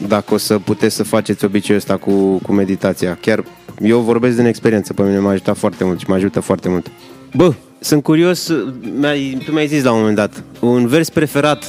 [0.08, 3.18] dacă o să puteți să faceți obiceiul ăsta cu, cu meditația.
[3.20, 3.44] Chiar
[3.82, 6.86] eu vorbesc din experiență, pe mine m-a ajutat foarte mult și mă ajută foarte mult.
[7.34, 11.64] Bă, sunt curios, uh, mi-ai, tu mi-ai zis la un moment dat, un vers preferat,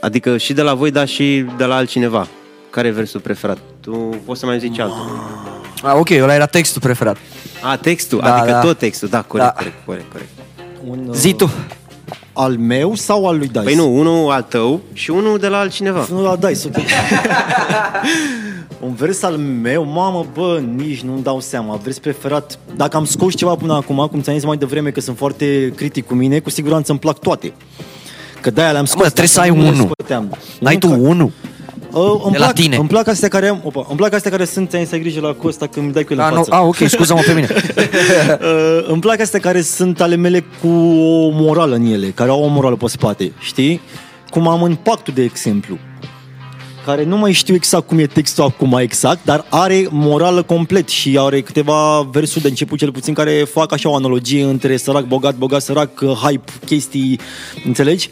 [0.00, 2.26] adică și de la voi, dar și de la altcineva.
[2.70, 3.58] Care e versul preferat?
[3.80, 3.90] Tu
[4.24, 5.28] poți să mai zici altul.
[5.82, 7.16] Ah, ok, ăla era textul preferat.
[7.62, 8.60] A, textul, Da, adică da.
[8.60, 9.54] tot textul, da, corect, Da.
[9.54, 10.28] corect, corect, corect.
[10.88, 11.50] Un, uh, Zi tu.
[12.32, 13.60] Al meu sau al lui Dice?
[13.60, 16.06] Păi nu, unul al tău și unul de la altcineva.
[16.10, 16.74] Nu la Dice, ok.
[18.80, 21.80] Un vers al meu, mamă, bă, nici nu-mi dau seama.
[21.82, 22.58] Vers preferat.
[22.76, 26.06] Dacă am scos ceva până acum, cum ți-am zis mai devreme că sunt foarte critic
[26.06, 27.52] cu mine, cu siguranță îmi plac toate.
[28.40, 29.12] Că de-aia le-am scos.
[29.12, 29.90] trebuie dacă să ai nu le unul.
[29.96, 30.36] scoteam.
[30.60, 31.30] N-ai tu care- unul?
[31.92, 32.76] Uh, îmi De la plac, tine.
[32.76, 35.20] Îmi plac astea care am, opa, îmi plac astea care sunt, ți-am zis, ai grijă
[35.20, 36.54] la Costa când îmi dai cu el Ah, în nu, față.
[36.54, 37.46] ah, ok, scuză-mă pe mine.
[38.40, 42.42] Uh, îmi plac astea care sunt ale mele cu o morală în ele, care au
[42.42, 43.80] o morală pe spate, știi?
[44.30, 45.78] Cum am în pactul, de exemplu,
[46.86, 51.16] care nu mai știu exact cum e textul acum exact, dar are morală complet și
[51.20, 55.34] are câteva versuri de început cel puțin care fac așa o analogie între sărac, bogat,
[55.34, 57.20] bogat, sărac, uh, hype, chestii,
[57.64, 58.08] înțelegi?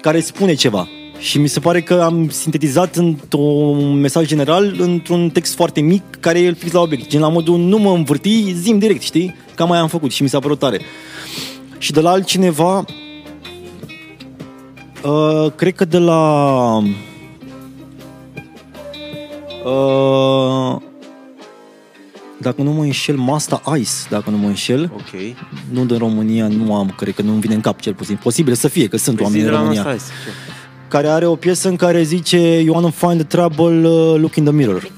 [0.00, 0.88] Care spune ceva.
[1.22, 6.40] Și mi se pare că am sintetizat într-un mesaj general într-un text foarte mic care
[6.40, 7.08] e fix la obiect.
[7.08, 9.34] Gen la modul nu mă învârti, zim direct, știi?
[9.54, 10.80] Cam mai am făcut și mi s-a părut tare.
[11.78, 12.84] Și de la altcineva,
[15.04, 16.76] uh, cred că de la...
[19.64, 20.76] Uh,
[22.38, 24.92] dacă nu mă înșel, Masta Ice, dacă nu mă înșel.
[24.94, 25.36] Ok.
[25.70, 28.18] Nu din România, nu am, cred că nu-mi vine în cap cel puțin.
[28.22, 29.82] Posibil să fie, că sunt Păi zi oameni de în la România.
[29.82, 30.12] Masta Ice.
[30.92, 34.44] Care are o piesă în care zice You wanna find the trouble, uh, look in
[34.44, 34.90] the mirror.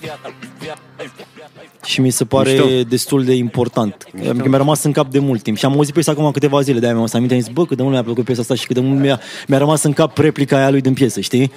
[1.84, 2.66] Și mi se pare Mișto.
[2.88, 4.06] destul de important.
[4.12, 4.48] Mișto.
[4.48, 5.56] Mi-a rămas în cap de mult timp.
[5.56, 7.76] Și am auzit piesa acum câteva zile, de-aia mi-am să aminte, am zis, bă, cât
[7.76, 10.18] de mult mi-a plăcut piesa asta și cât de mult mi-a, mi-a rămas în cap
[10.18, 11.52] replica aia lui din piesă, știi?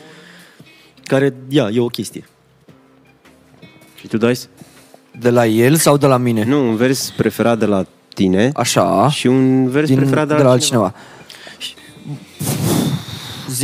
[1.03, 2.25] Care, ia, e o chestie.
[3.99, 4.37] Și tu dai?
[5.19, 6.43] De la el sau de la mine?
[6.43, 9.09] Nu, un vers preferat de la tine Așa.
[9.09, 10.83] și un vers Din, preferat de de la, la altcineva.
[10.83, 12.46] altcineva.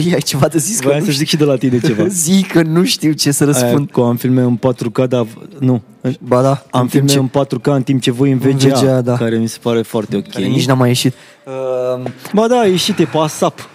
[0.02, 0.82] Zi, ai ceva de zis?
[0.82, 2.08] Voiam că să nu zic și de la tine ceva.
[2.24, 3.92] Zi că nu știu ce să Aia răspund.
[3.92, 5.26] cu am filme în 4K, dar
[5.60, 5.82] nu.
[6.20, 8.50] Ba da, Am în timp filme ce- în 4K în timp ce voi în VGA,
[8.50, 9.16] În VGA, da.
[9.18, 10.28] care mi se pare foarte ok.
[10.28, 11.14] care nici n-am mai ieșit.
[11.46, 13.70] Uh, Ba da, a ieșit, e pe ASAP.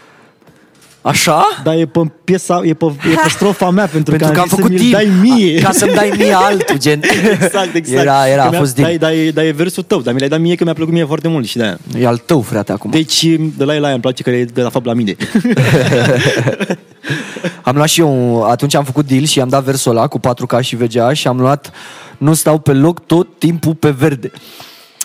[1.02, 1.44] Așa?
[1.64, 4.54] Dar e pe piesa, e pe, e pe strofa mea, pentru, Pentru că am zis
[4.56, 4.92] făcut să-mi timp.
[4.92, 5.60] dai mie.
[5.62, 7.00] Ca să-mi dai mie altul, gen.
[7.42, 8.00] Exact, exact.
[8.00, 8.82] Era, era, Că a mi-a- fost din...
[8.84, 10.92] Dar, dar, e, dar e versul tău, dar mi l-ai dat mie că mi-a plăcut
[10.92, 11.78] mie foarte mult și de-aia.
[11.98, 12.90] E al tău, frate, acum.
[12.90, 13.24] Deci,
[13.56, 15.16] de la el aia îmi place că e de la fapt la mine.
[17.62, 20.60] Am luat și eu, atunci am făcut deal și am dat versul ăla cu 4K
[20.60, 21.70] și VGA și am luat
[22.18, 24.30] Nu stau pe loc tot timpul pe verde.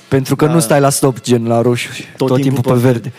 [0.08, 3.14] Pentru că nu stai la stop, gen la roșu, tot, tot timpul, pe verde.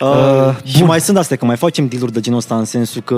[0.00, 3.14] Uh, și mai sunt astea, că mai facem deal de genul ăsta în sensul că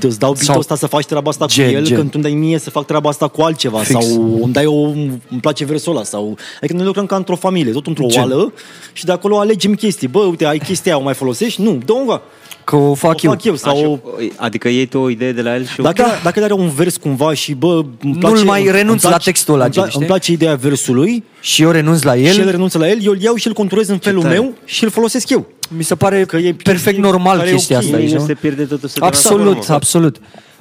[0.00, 1.96] îți dau beat Sau- ăsta să faci treaba asta Gen, cu el, gen.
[1.96, 3.90] când tu îmi dai mie să fac treaba asta cu altceva Fix.
[4.04, 7.72] sau îmi dai o, îmi place versul ăla sau adică noi lucrăm ca într-o familie,
[7.72, 8.20] tot într-o Gen.
[8.20, 8.52] oală
[8.92, 10.08] și de acolo alegem chestii.
[10.08, 11.62] Bă, uite, ai chestia aia, o mai folosești?
[11.62, 12.20] Nu, dă-o
[12.68, 13.30] Că o fac o eu.
[13.30, 15.82] fac eu sau Așa, adică iei tu o idee de la el și o...
[15.82, 19.16] Dacă, dacă el are un vers cumva și bă, îmi place, mai îmi renunț place-
[19.16, 19.98] la textul ăla, îmi, gen, pla- știi?
[19.98, 22.32] îmi place ideea versului Și eu renunț la el.
[22.32, 24.34] și el renunță la el, eu îl iau și îl conturez în felul tare.
[24.34, 25.46] meu și îl folosesc eu.
[25.76, 27.82] Mi se pare Că e perfect din- normal care e chestia ok.
[27.82, 27.96] asta.
[27.96, 28.26] Aici aici, nu nu?
[28.26, 28.88] se pierde totul.
[28.88, 29.74] se Absolut, transformă.
[29.74, 30.16] absolut.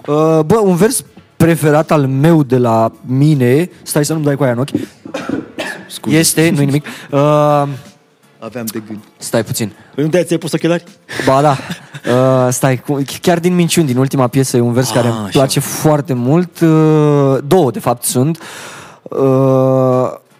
[0.08, 1.04] Uh, Bă, un vers
[1.38, 4.70] preferat al meu de la mine, stai să nu-mi dai cu aia în ochi,
[5.88, 6.18] Scuze.
[6.18, 7.64] este, nu nimic, uh,
[8.40, 9.00] Aveam de gând.
[9.18, 10.84] stai puțin, Păi nu te-ai ți-ai pus ochelari?
[11.26, 11.58] ba da,
[12.14, 15.18] uh, stai, cu- chiar din minciuni, din ultima piesă, e un vers Ah, care îmi
[15.18, 15.30] așa.
[15.32, 18.38] place foarte mult, uh, două de fapt sunt,
[19.04, 19.20] uh,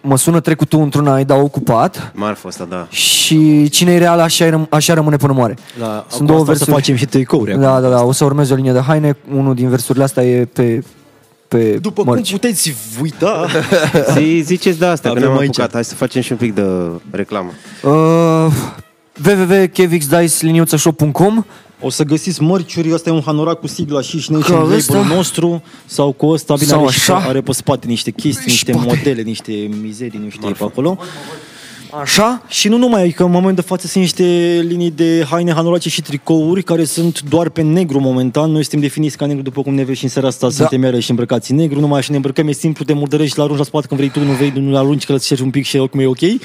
[0.00, 2.86] mă sună trecutul într-una, îi dau ocupat Marfa asta, da.
[2.90, 5.56] și cine e real așa, răm- așa rămâne până moare.
[5.80, 6.70] La, Sunt două să versuri.
[6.70, 7.50] facem și tricouri.
[7.50, 7.62] acum.
[7.62, 10.44] Da, da, da, o să urmez o linie de haine, unul din versurile astea e
[10.44, 10.82] pe,
[11.48, 12.30] pe După mărci.
[12.30, 13.46] cum puteți uita,
[14.16, 15.48] Zi, ziceți de asta, că Avem ne-am aici.
[15.58, 15.72] apucat.
[15.72, 16.62] Hai să facem și un pic de
[17.10, 17.50] reclamă.
[17.82, 18.46] Uh,
[19.26, 21.44] www.kevixdice.shop.com
[21.80, 24.96] o să găsiți mărciuri, ăsta e un hanorac cu sigla și și Ca Nation ăsta?
[24.96, 27.28] label nostru sau cu ăsta, bine, Sau are, și, așa?
[27.28, 28.86] are pe spate niște chestii, niște poate.
[28.86, 30.98] modele, niște mizerii, nu știu, pe acolo.
[31.90, 32.42] Așa?
[32.48, 34.24] Și nu numai, că în momentul de față sunt niște
[34.66, 38.50] linii de haine, hanorace și tricouri care sunt doar pe negru momentan.
[38.50, 40.52] Noi suntem definiți ca negru după cum ne vezi și în seara asta, da.
[40.52, 43.58] suntem iarăși îmbrăcați în negru, numai așa ne îmbrăcăm, e simplu, te murdărești, la arunci
[43.58, 46.00] la spate când vrei tu, nu vrei, nu arunci că îți un pic și oricum
[46.00, 46.20] e ok.
[46.20, 46.40] E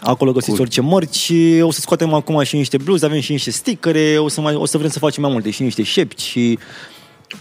[0.00, 0.60] Acolo găsiți cool.
[0.60, 4.28] orice mărci și o să scoatem acum și niște bluze, avem și niște stickere, o
[4.28, 6.58] să, mai, o să vrem să facem mai multe și niște șepci și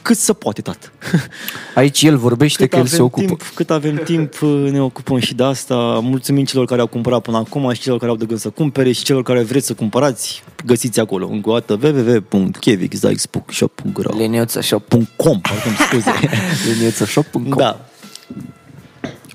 [0.02, 0.92] cât să poate, tată.
[1.76, 3.26] Aici el vorbește că el se ocupă.
[3.26, 4.34] Timp, cât avem timp,
[4.72, 6.00] ne ocupăm și de asta.
[6.04, 8.92] Mulțumim celor care au cumpărat până acum și celor care au de gând să cumpere
[8.92, 11.28] și celor care vreți să cumpărați, găsiți acolo.
[11.28, 14.88] Încă o dată www.kevixdikes.shop.ro Leniuța shop.
[15.16, 16.12] .com, pardon, scuze.
[16.68, 17.80] Leniuța shop.com da,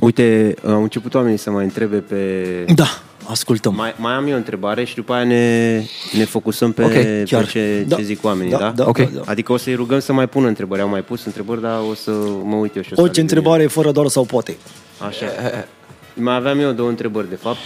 [0.00, 2.64] Uite, au început oamenii să mai întrebe pe...
[2.74, 3.74] da, ascultăm.
[3.74, 5.74] Mai, mai am eu o întrebare și după aia ne,
[6.12, 7.46] ne focusăm pe, Ok, pe chiar.
[7.46, 7.96] ce, Da.
[7.96, 8.70] ce zic oamenii, Da, da?
[8.70, 8.98] da, Ok.
[8.98, 9.20] da, da.
[9.26, 10.80] Adică o să-i rugăm să mai pună întrebări.
[10.82, 12.10] Au mai pus întrebări, dar o să
[12.44, 14.56] mă uit eu și o să Orice aleg întrebare fără doar sau poate.
[15.08, 15.26] Așa.
[16.14, 17.58] Mai aveam eu două întrebări, de fapt.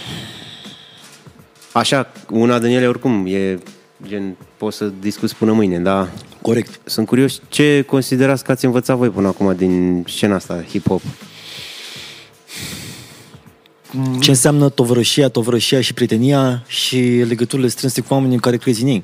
[1.71, 3.59] Așa, una din ele oricum e
[4.07, 6.09] gen, poți să discuți până mâine, dar
[6.41, 6.79] Corect.
[6.83, 11.01] sunt curios ce considerați că ați învățat voi până acum din scena asta, hip-hop.
[14.19, 18.87] Ce înseamnă tovrășia, tovrășia și prietenia și legăturile strânse cu oamenii în care crezi în
[18.87, 19.03] ei.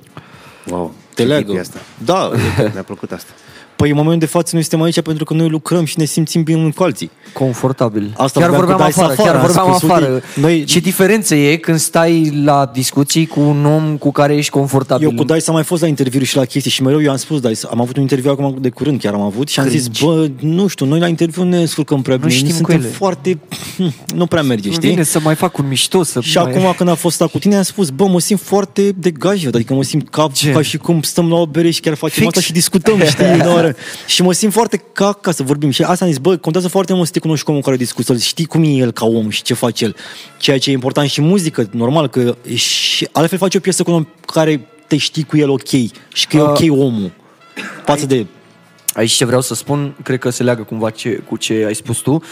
[0.70, 1.46] Wow, Te ce leagă.
[1.46, 1.80] tip e asta.
[2.06, 2.32] Da,
[2.74, 3.32] Mi-a plăcut asta.
[3.80, 6.44] Păi în momentul de față noi suntem aici pentru că noi lucrăm și ne simțim
[6.44, 7.12] bine unul cu alții.
[7.34, 8.14] Confortabil.
[8.18, 10.14] Asta chiar vorbeam vorbeam cu Dice afară, chiar afară, am vorbeam spus, afară.
[10.14, 14.52] uite, noi- Ce diferență e când stai la discuții cu un om cu care ești
[14.52, 15.08] confortabil?
[15.08, 17.18] Eu cu Dice am mai fost la interviuri și la chestii și mereu eu am
[17.18, 19.88] spus Dice, am avut un interviu acum de curând chiar am avut și am zis,
[19.88, 22.96] bă, nu știu, noi la interviu ne descurcăm prea bine, știm noi cu suntem ele.
[22.96, 23.40] foarte,
[24.20, 24.90] nu prea merge, Îmi știi?
[24.90, 26.52] vine să mai fac un mișto, să Și mai...
[26.52, 29.84] acum când a fost cu tine am spus, bă, mă simt foarte degajat, adică mă
[29.84, 30.52] simt ca, Ce?
[30.52, 32.28] ca și cum stăm la o bere și chiar facem Fix.
[32.28, 33.26] asta și discutăm, știi?
[33.42, 33.69] în oră.
[34.08, 35.70] Și mă simt foarte ca, ca să vorbim.
[35.70, 38.14] Și asta am zis, bă, contează foarte mult să te cunoști cu omul care discută,
[38.14, 39.96] să știi cum e el ca om și ce face el.
[40.38, 43.96] Ceea ce e important și muzică, normal, că și altfel faci o piesă cu un
[43.98, 45.70] om care te știi cu el ok
[46.14, 47.12] și că e Uh, ok omul.
[47.86, 48.26] Față de...
[48.94, 51.98] Aici ce vreau să spun, cred că se leagă cumva ce, cu ce ai spus
[51.98, 52.24] tu.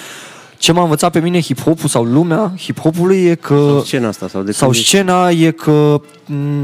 [0.57, 3.53] Ce m-a învățat pe mine hip-hopul sau lumea hip-hopului e că...
[3.55, 6.01] Sau scena asta, sau de sau când- scena e că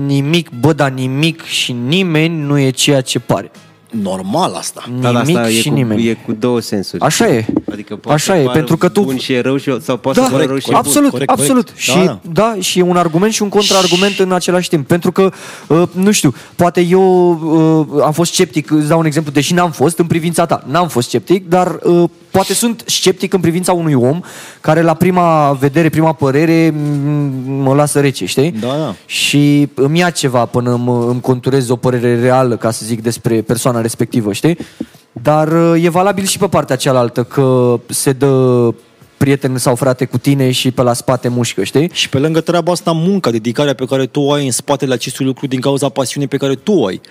[0.05, 3.51] nimic, bă, dar nimic și nimeni nu e ceea ce pare.
[4.01, 4.83] Normal asta.
[4.99, 6.07] Da, dar Nimic asta și e cu, nimeni.
[6.07, 7.01] e cu două sensuri.
[7.01, 7.45] Așa e.
[7.71, 9.97] Adică poate Așa să e, pară pentru că tu- Bun și e rău și, sau
[9.97, 10.75] poate Da, să pară rău și e corect, bun.
[10.75, 11.63] absolut, corect, absolut.
[11.65, 11.79] corect.
[11.81, 14.87] Și Da, da, și e un argument și un contraargument în același timp.
[14.87, 15.31] Pentru că,
[15.67, 17.31] uh, nu știu, poate eu
[17.95, 20.63] uh, am fost sceptic, îți dau un exemplu, deși n-am fost în privința ta.
[20.67, 24.21] N-am fost sceptic, dar uh, poate sunt sceptic în privința unui om
[24.61, 26.73] care la prima vedere, prima părere m-
[27.45, 28.51] mă lasă rece, știi?
[28.51, 28.95] Da, da.
[29.05, 33.41] Și îmi ia ceva până mă, îmi conturez o părere reală, ca să zic, despre
[33.41, 34.57] persoana respectivă, știi?
[35.11, 38.73] Dar uh, e valabil și pe partea cealaltă, că se dă
[39.17, 41.89] prieten sau frate cu tine și pe la spate mușcă, știi?
[41.93, 45.25] Și pe lângă treaba asta, munca, dedicarea pe care tu o ai în spatele acestui
[45.25, 47.01] lucru din cauza pasiunii pe care tu o ai.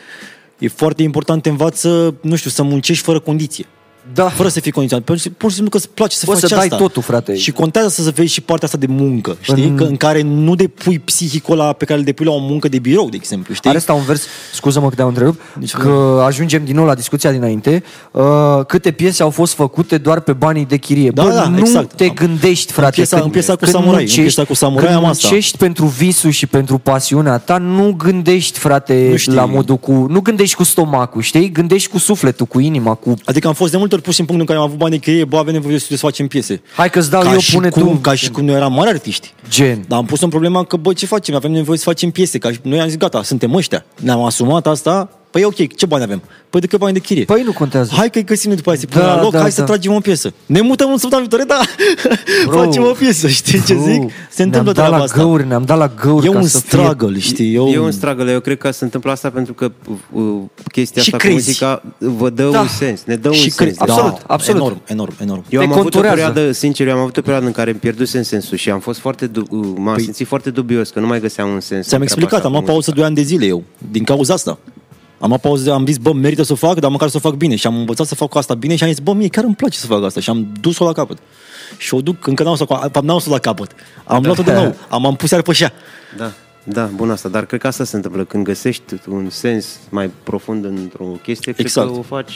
[0.58, 3.66] E foarte important, te învață, nu știu, să muncești fără condiție.
[4.14, 4.28] Da.
[4.28, 5.04] Fără să fii condiționat.
[5.04, 6.76] Pur și pur și simplu că îți place să Poți faci să dai asta.
[6.76, 7.36] totul, frate.
[7.36, 9.64] Și contează să vezi și partea asta de muncă, știi?
[9.64, 12.68] În- Că, în care nu depui psihicul ăla pe care îl depui la o muncă
[12.68, 13.68] de birou, de exemplu, știi?
[13.68, 14.22] Are asta un vers,
[14.52, 17.82] scuză-mă că te-am întrerupt, Nici că ajungem din nou la discuția dinainte.
[18.10, 18.22] Uh,
[18.66, 21.10] câte piese au fost făcute doar pe banii de chirie?
[21.10, 21.92] Da, Bă, da, nu exact.
[21.92, 22.90] te Am- gândești, frate.
[23.00, 25.28] piesa- când, în piesa cu când Samurai, în muncești- piesa cu Samurai când am asta.
[25.28, 29.32] muncești pentru visul și pentru pasiunea ta, nu gândești, frate, Nu știi.
[29.32, 29.92] la modul cu...
[30.10, 31.50] Nu gândești cu stomacul, știi?
[31.52, 33.14] Gândești cu sufletul, cu inima, cu...
[33.24, 34.98] Adică am fost de multe ori pus în punctul în care am avut bani de
[34.98, 36.62] chirie, bă, avem nevoie să facem piese.
[36.76, 37.88] Hai că-ți dau ca eu, și pune cum, tu.
[37.88, 39.34] Ca și cum noi eram mari artiști.
[39.48, 39.84] Gen.
[39.88, 41.34] Dar am pus în problema că, bă, ce facem?
[41.34, 42.38] Avem nevoie să facem piese.
[42.38, 43.84] Ca și noi am zis, gata, suntem ăștia.
[44.00, 46.22] Ne-am asumat asta, Păi ok, ce bani avem?
[46.50, 47.24] Păi de cât bani de chirie?
[47.24, 47.92] Păi nu contează.
[47.96, 49.66] Hai că găsim noi după aia să punem Da, la loc, da, hai să da.
[49.66, 50.32] tragem o piesă.
[50.46, 51.60] Ne mutăm în săptămâna viitoare, da,
[52.46, 52.62] Bro.
[52.62, 54.02] facem o piesă, știi ce Bro, zic?
[54.30, 55.16] Se întâmplă ne-am dat treaba la asta.
[55.22, 57.54] găuri, ne-am dat la găuri E ca un să fie- struggle, știi?
[57.54, 59.72] E un struggle, eu cred că se întâmplă asta pentru că
[60.12, 60.22] uh,
[60.72, 61.34] chestia Și asta crezi.
[61.58, 62.60] cu muzica vă dă Da.
[62.60, 63.54] un sens, ne dă un și sens.
[63.54, 64.60] cred, Absolut, da, absolut.
[64.60, 65.44] Enorm, enorm, enorm.
[65.48, 66.14] Eu Te am avut o conturează.
[66.16, 68.98] perioadă, sincer, eu am avut o perioadă în care îmi pierdusem sensul și am fost
[69.00, 71.86] foarte, du- uh, m-am Păi- simțit foarte dubios că nu mai găseam un sens.
[71.86, 72.96] Ți-am în treaba explicat, asta am cu luat pauză muzica.
[72.96, 74.58] 2 ani de zile eu, din cauza asta.
[75.22, 77.34] Am luat pauză, am zis, bă, merită să o fac, dar măcar să o fac
[77.34, 77.56] bine.
[77.56, 79.78] Și am învățat să fac asta bine și am zis, bă, mie chiar îmi place
[79.78, 80.20] să fac asta.
[80.20, 81.18] Și am dus-o la capăt.
[81.76, 82.66] Și o duc, încă n-am să
[83.02, 83.70] n-am să la capăt.
[84.04, 85.72] Am luat-o de nou, am, am pus iar pe ea.
[86.16, 86.32] Da,
[86.64, 90.64] da, bun asta, dar cred că asta se întâmplă când găsești un sens mai profund
[90.64, 91.86] într-o chestie, Exact.
[91.86, 92.32] cred că o faci...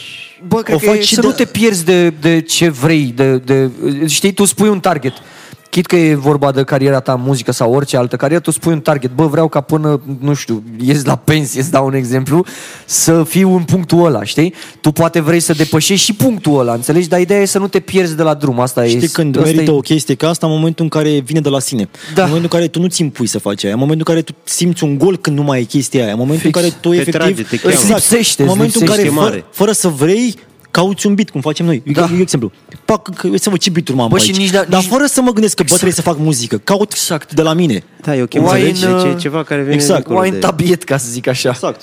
[0.47, 2.69] Bă, cred O că faci e și să de- nu te pierzi de, de ce
[2.69, 3.71] vrei, de, de,
[4.07, 5.13] știi, tu spui un target.
[5.71, 8.73] Chit că e vorba de cariera ta în muzică sau orice altă carieră, tu spui
[8.73, 9.11] un target.
[9.15, 12.45] Bă, vreau ca până, nu știu, ies la pensie, îți dau un exemplu,
[12.85, 14.55] să fiu în punctul ăla, știi?
[14.81, 17.09] Tu poate vrei să depășești și punctul ăla, înțelegi?
[17.09, 18.61] Dar ideea e să nu te pierzi de la drum.
[18.61, 19.75] Asta e, Știi când asta merită e...
[19.75, 21.89] o chestie ca asta în momentul în care vine de la sine.
[22.15, 22.23] Da.
[22.23, 23.73] În momentul în care tu nu ți impui să faci aia.
[23.73, 26.13] În momentul în care tu simți un gol când nu mai e chestia aia.
[26.13, 26.57] În momentul Fix.
[26.57, 27.21] în care tu Te efectiv...
[27.21, 27.75] trage, te cheamă.
[27.75, 29.45] Îți lipsește, În îți momentul în care, lipsește fără, mare.
[29.51, 30.35] fără să vrei,
[30.77, 31.83] cauți un beat, cum facem noi.
[31.93, 32.01] Da.
[32.01, 32.09] Da.
[32.15, 32.53] Eu, exemplu.
[32.85, 34.39] Pac, că, să văd ce beat-uri m-am Bă, pe și aici.
[34.39, 36.59] nici da- Dar nici- fără să mă gândesc că, bă, trebuie să fac muzică.
[36.59, 37.35] Caut Exact.
[37.35, 37.83] de la mine.
[38.03, 39.99] Da, e o chemare, Wine, deci e uh, ceva care vine exact.
[40.05, 40.41] dincolo Wine de...
[40.47, 41.49] tabiet, ca să zic așa.
[41.49, 41.81] Exact.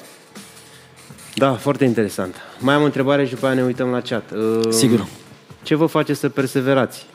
[1.35, 2.35] Da, foarte interesant.
[2.59, 4.23] Mai am o întrebare și după aia ne uităm la chat.
[4.31, 5.05] Uh, Sigur.
[5.63, 7.05] Ce vă face să perseverați?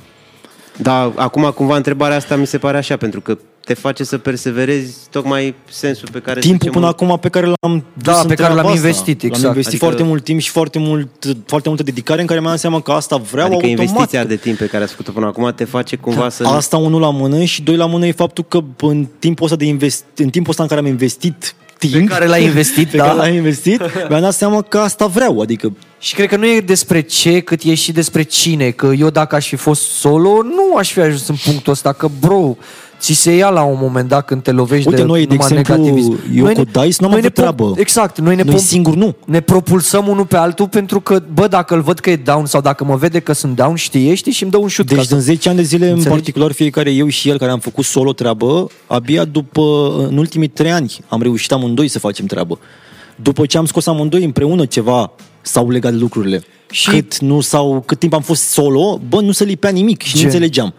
[0.76, 3.38] Da, acum cumva întrebarea asta mi se pare așa, pentru că
[3.68, 6.40] te face să perseverezi tocmai sensul pe care...
[6.40, 8.76] Timpul zicem, până acum pe care l-am dus Da, în pe care treaba l-am asta.
[8.76, 9.42] investit, exact.
[9.42, 12.50] L-am investit Adică- foarte mult timp și foarte, mult, foarte multă dedicare în care mi-am
[12.50, 13.86] dat seama că asta vreau Adică automat.
[13.88, 16.46] investiția de timp pe care ați făcut-o până acum te face cumva să...
[16.46, 19.64] Asta unul la mână și doi la mână e faptul că în timpul ăsta, de
[19.64, 23.04] invest, în timpul ăsta în care am investit timp, Pe care l-ai investit, pe da.
[23.04, 26.60] care l-am investit, mi-am dat seama că asta vreau, adică Și cred că nu e
[26.60, 28.70] despre ce, cât e și despre cine.
[28.70, 31.92] Că eu dacă aș fi fost solo, nu aș fi ajuns în punctul ăsta.
[31.92, 32.56] Că, bro,
[33.00, 35.46] ți se ia la un moment dat când te lovești Uite, de noi, de numai
[35.50, 36.10] exemplu, negativism.
[36.34, 37.72] eu Noi cu ne- Dice n-am noi avut ne pom- treabă.
[37.76, 39.14] Exact, noi ne, Noi singur nu.
[39.26, 42.60] ne propulsăm unul pe altul pentru că, bă, dacă îl văd că e down sau
[42.60, 44.88] dacă mă vede că sunt down, știe, știi, și îmi dă un șut.
[44.88, 46.06] ca Deci să- în 10 ani de zile, Înțelegi?
[46.08, 50.48] în particular, fiecare eu și el care am făcut solo treabă, abia după, în ultimii
[50.48, 52.58] 3 ani, am reușit amândoi să facem treabă.
[53.22, 55.10] După ce am scos amândoi împreună ceva,
[55.42, 56.42] s-au legat lucrurile.
[56.70, 60.02] Și- Și cât, nu s-au, cât timp am fost solo, bă, nu se lipea nimic
[60.02, 60.20] și Gen.
[60.20, 60.74] nu înțelegeam.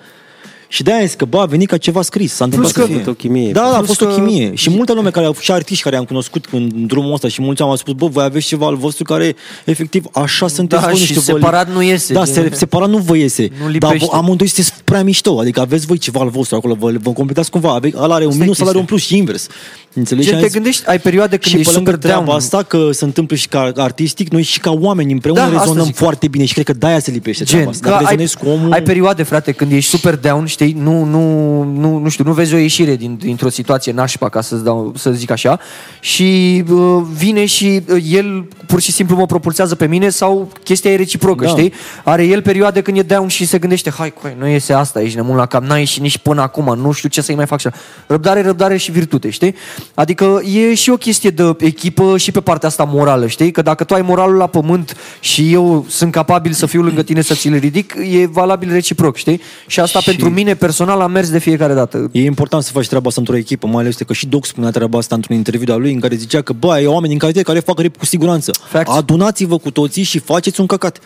[0.71, 2.33] Și de-aia zis că, bă, a venit ca ceva scris.
[2.33, 2.95] S-a întâmplat că- să fie.
[2.95, 3.51] A fost o chimie.
[3.51, 4.55] Da, da, a Plus fost că- o chimie.
[4.55, 7.61] Și multă lume care au și artiști care am cunoscut în drumul ăsta și mulți
[7.61, 11.05] au spus, bă, voi aveți ceva al vostru care, efectiv, așa sunteți Da, voi, nu
[11.05, 12.33] și știu, vă- separat nu iese, Da, gen.
[12.33, 13.49] se, separat nu vă iese.
[13.57, 14.07] Nu dar lipește.
[14.11, 15.39] vă- amândoi sunteți prea mișto.
[15.39, 17.73] Adică aveți voi ceva al vostru acolo, vă, vă completați cumva.
[17.73, 18.97] Ave, ăla are un Asta e minus, ăla are un chestia.
[18.97, 19.47] plus și invers.
[19.93, 20.27] Înțelegi?
[20.27, 22.23] Gen, Și te am zis- gândești, ai perioade când și ești pe lângă super down.
[22.23, 25.59] treaba asta, că se întâmplă și ca artistic, noi și ca oameni împreună Da, asta
[25.59, 25.95] rezonăm zic.
[25.95, 27.83] foarte bine și cred că de-aia se lipește Gen, treaba asta.
[27.83, 28.71] că Dacă ai, rezonezi cu omul...
[28.73, 32.53] ai perioade, frate, când ești super down, știi, nu, nu, nu, nu știu, nu vezi
[32.53, 35.59] o ieșire din, dintr-o situație nașpa, ca să-ți dau, să zic așa,
[35.99, 40.91] și uh, vine și uh, el pur și simplu mă propulsează pe mine sau chestia
[40.91, 41.49] e reciprocă, Da.
[41.49, 41.73] știi?
[42.03, 45.15] Are el perioade când e down și se gândește, hai, coi, nu iese asta, ești
[45.15, 47.59] nemul la cap, n-ai ieșit nici până acum, nu știu ce să-i mai fac.
[47.59, 47.77] și așa.
[48.07, 49.55] Răbdare, răbdare și virtute, știi?
[49.93, 53.51] Adică e și o chestie de echipă și pe partea asta morală, știi?
[53.51, 57.21] Că dacă tu ai moralul la pământ și eu sunt capabil să fiu lângă tine
[57.21, 59.41] să ți-l ridic, e valabil reciproc, știi?
[59.67, 62.09] Și asta Și- pentru mine personal a mers de fiecare dată.
[62.11, 64.97] E important să faci treaba asta într-o echipă, mai ales că și Doc spunea treaba
[64.97, 67.59] asta într-un interviu de-a lui în care zicea că, bă, e oameni în calitate care
[67.59, 68.51] fac rap cu siguranță.
[68.69, 68.95] Facts.
[68.95, 70.99] Adunați-vă cu toții și faceți un căcat.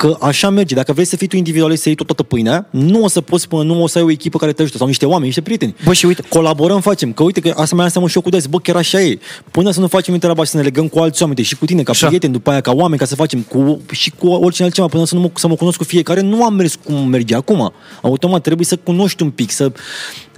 [0.00, 0.74] Că așa merge.
[0.74, 3.48] Dacă vrei să fii tu individualist, să iei tot toată pâinea, nu o să poți
[3.48, 5.74] până nu o să ai o echipă care te ajută sau niște oameni, niște prieteni.
[5.84, 7.12] Bă, și uite- Colaborăm, facem.
[7.12, 8.46] Că uite că asta mai înseamnă și eu cu Dez.
[8.46, 9.18] Bă, chiar așa e.
[9.50, 11.82] Până să nu facem treaba și să ne legăm cu alți oameni, și cu tine,
[11.82, 12.06] ca Așa.
[12.06, 15.14] prieteni, după aia ca oameni, ca să facem cu, și cu oricine altceva, până să,
[15.14, 17.72] nu mă, să mă cunosc cu fiecare, nu am mers cum merge acum.
[18.02, 19.72] Automat trebuie să cunoști un pic, să,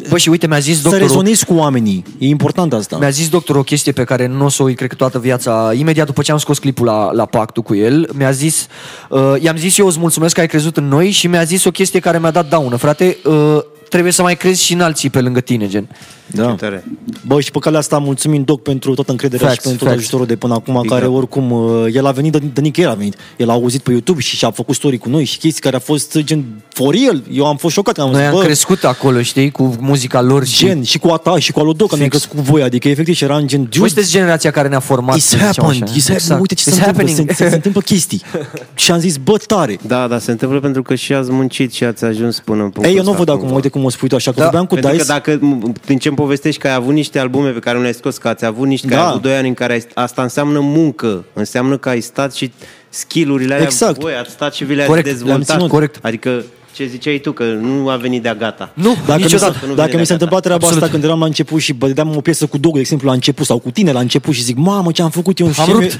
[0.09, 1.07] Bă, și uite, mi-a zis să doctorul...
[1.07, 2.05] rezonezi cu oamenii.
[2.18, 2.96] E important asta.
[2.96, 5.18] Mi-a zis doctorul o chestie pe care nu o să o uit, cred că toată
[5.18, 8.66] viața, imediat după ce am scos clipul la, la pactul cu el, mi-a zis,
[9.09, 11.70] uh, i-am zis eu îți mulțumesc că ai crezut în noi și mi-a zis o
[11.70, 13.59] chestie care mi-a dat daună, frate, uh,
[13.93, 15.88] trebuie să mai crezi și în alții pe lângă tine, gen.
[16.26, 16.47] Da.
[16.51, 16.84] Ce tare.
[17.26, 20.03] Bă, și pe calea asta mulțumim Doc pentru toată încrederea Facts, și pentru tot facts.
[20.03, 21.16] ajutorul de până acum, Big care up.
[21.16, 23.16] oricum, uh, el a venit de, de nicăieri a venit.
[23.36, 25.78] El a auzit pe YouTube și și-a făcut story cu noi și chestii care a
[25.78, 27.99] fost gen for real, eu am fost șocat.
[27.99, 30.59] Am Noi zis, am bă, crescut acolo, știi, cu muzica lor și...
[30.66, 33.36] gen, și cu Ata, și cu Alodoc, am crescut cu voi, adică efectiv și era
[33.36, 35.16] în gen, Voi dude, sunteți generația care ne-a format.
[35.16, 35.93] It's să zicem happened, așa.
[35.93, 36.40] it's happened, Exact.
[36.40, 37.30] uite ce It's se întâmplă, se, happening.
[37.36, 38.22] se, se întâmplă chestii.
[38.74, 39.78] și am zis, bă, tare.
[39.86, 42.84] Da, da, se întâmplă pentru că și ați muncit și ați ajuns până în punctul
[42.93, 43.55] Ei, eu nu ăsta văd acum, cumva.
[43.55, 45.03] uite cum o spui tu așa, că Da, vorbeam cu Pentru Dice.
[45.05, 47.80] că dacă, m- din ce îmi povestești că ai avut niște albume pe care nu
[47.83, 49.01] le-ai scos, că ați avut niște, că Da.
[49.03, 52.53] ai avut doi ani în care ai, asta înseamnă muncă, înseamnă că ai stat și
[52.89, 54.01] skill-urile alea, Exact.
[54.01, 55.57] voi ați stat și vi le-ați Corect, le-am dezvoltat.
[55.57, 55.70] ținut.
[55.70, 55.99] Corect.
[56.03, 56.43] Adică
[56.74, 58.70] ce ziceai tu, că nu a venit de-a gata.
[58.74, 59.57] Nu, Dacă mi, niciodată.
[59.61, 60.83] se, nu dacă vine mi de se întâmpla treaba Absolut.
[60.83, 63.47] asta când eram la început și bădeam o piesă cu Dogu, de exemplu, la început,
[63.47, 65.99] sau cu tine la început și zic, mamă, ce am făcut eu, Am și rupt.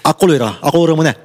[0.00, 1.16] acolo era, acolo rămânea.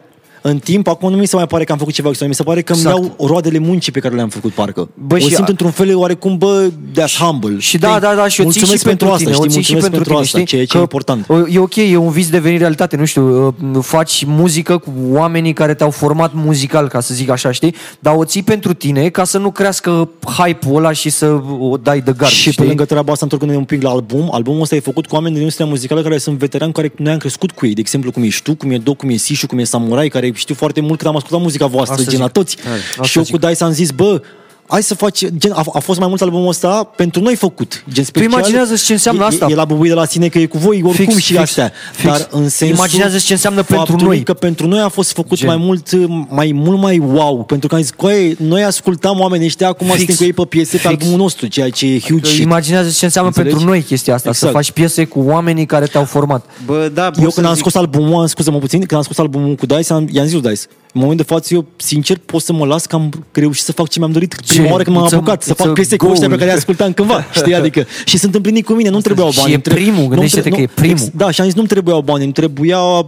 [0.42, 2.44] În timp, acum nu mi se mai pare că am făcut ceva extraordinar, mi se
[2.44, 2.98] pare că Exact.
[2.98, 4.90] îmi iau roadele muncii pe care le-am făcut, parcă.
[5.08, 7.56] Bă, o și simt a- într-un fel oarecum, bă, de humble.
[7.60, 9.62] Și da, da, da, și o ții mulțumesc și pentru asta, tine, știi, o ții
[9.62, 10.46] și mulțumesc pentru tine, asta, știi?
[10.50, 11.26] ceea ce Că e important.
[11.28, 15.54] uh, E ok, e un vis devenit realitate, nu știu, uh, faci muzică cu oamenii
[15.54, 17.76] care te-au format muzical, ca să zic așa, știi?
[18.00, 22.02] Dar o ții pentru tine ca să nu crească hype-ul ăla și să o dai
[22.02, 22.66] de gard, Și pe știi?
[22.66, 25.40] lângă treaba asta, întorcându-ne un pic la album, albumul ăsta e făcut cu oameni din
[25.42, 27.74] industria muzicală care sunt veterani, care noi am crescut cu ei.
[27.74, 30.26] De exemplu, cum ești tu, cum e Doc, cum e Sișu, cum e Samurai, care
[30.38, 32.34] știu foarte mult când am ascultat muzica voastră, Asta gen la zic.
[32.34, 32.58] toți.
[32.92, 33.40] Asta și eu zic.
[33.40, 34.22] cu Dice am zis, bă,
[34.68, 38.04] hai să faci, gen, a, a fost mai mult albumul ăsta pentru noi făcut, gen
[38.04, 38.32] special.
[38.32, 39.46] imaginează-ți ce înseamnă e, asta.
[39.50, 41.42] E, e la bubuie de la sine că e cu voi oricum Fix, și fix,
[41.42, 41.72] astea.
[41.94, 42.12] fix.
[42.12, 44.24] Dar în sensul Imaginează-ți ce înseamnă pentru faptului noi.
[44.24, 45.48] că pentru noi a fost făcut Gen.
[45.48, 45.90] mai mult,
[46.30, 49.98] mai mult mai wow, pentru că am zis, coaie, noi ascultam oamenii ăștia, acum Fix.
[49.98, 50.86] suntem cu ei pe piese pe Fix.
[50.90, 52.42] albumul nostru, ceea ce e huge Că shit.
[52.42, 53.54] imaginează ce înseamnă Înțelegi?
[53.56, 54.54] pentru noi chestia asta, să Exact.
[54.66, 56.46] faci piese cu oamenii care te-au format.
[56.66, 59.02] Bă, da, pot Eu să când am zic- scos albumul, am scuză-mă puțin, când am
[59.02, 60.62] scos albumul cu Dice, am, i-am zis lui Dice,
[60.98, 63.90] în momentul de față, eu, sincer, pot să mă las că am reușit să fac
[63.90, 65.96] ce mi-am dorit prima oară când m-am It's a- apucat, să it's a fac piese
[65.96, 66.14] cu goal.
[66.14, 69.32] ăștia pe care le ascultam cândva, știi, adică, și sunt împlinit cu mine, nu trebuiau
[69.32, 69.52] și bani.
[69.52, 70.98] e îmi trebuie- primul, nu-mi gândește-te trebuie- că e primul.
[70.98, 73.06] ex- Da, și am zis, nu-mi trebuiau bani, îmi trebuia uh,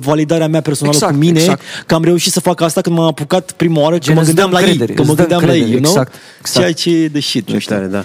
[0.00, 1.62] validarea mea personală Exact, cu mine, exact.
[1.86, 4.28] că am reușit să fac asta când m-am apucat prima oară, că Gen, mă îți
[4.28, 6.02] gândeam dă la ei, încredere, că mă îți dă gândeam la ei, you încredere, know?
[6.02, 6.58] exact, exact.
[6.58, 7.74] Ceea ce e de shit, nu E știu.
[7.74, 8.04] tare, da.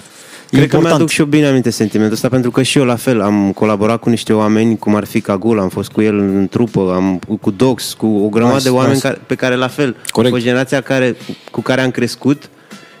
[0.50, 0.84] E Cred că important.
[0.86, 4.00] mi-aduc și eu bine aminte sentimentul ăsta, pentru că și eu la fel am colaborat
[4.00, 7.50] cu niște oameni, cum ar fi Cagul, am fost cu el în trupă, am cu
[7.50, 9.06] Dox, cu o grămadă Nice, de oameni nice.
[9.06, 10.34] care, pe care la fel, Corect.
[10.34, 11.16] cu generația care,
[11.50, 12.48] cu care am crescut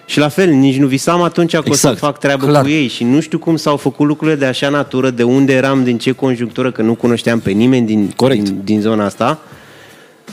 [0.06, 1.98] și la fel, nici nu visam atunci că o să Exact.
[1.98, 2.62] fac treabă Clar.
[2.62, 5.84] cu ei și nu știu cum s-au făcut lucrurile de așa natură, de unde eram,
[5.84, 8.42] din ce conjunctură, că nu cunoșteam pe nimeni din, Corect.
[8.44, 9.38] din, din zona asta.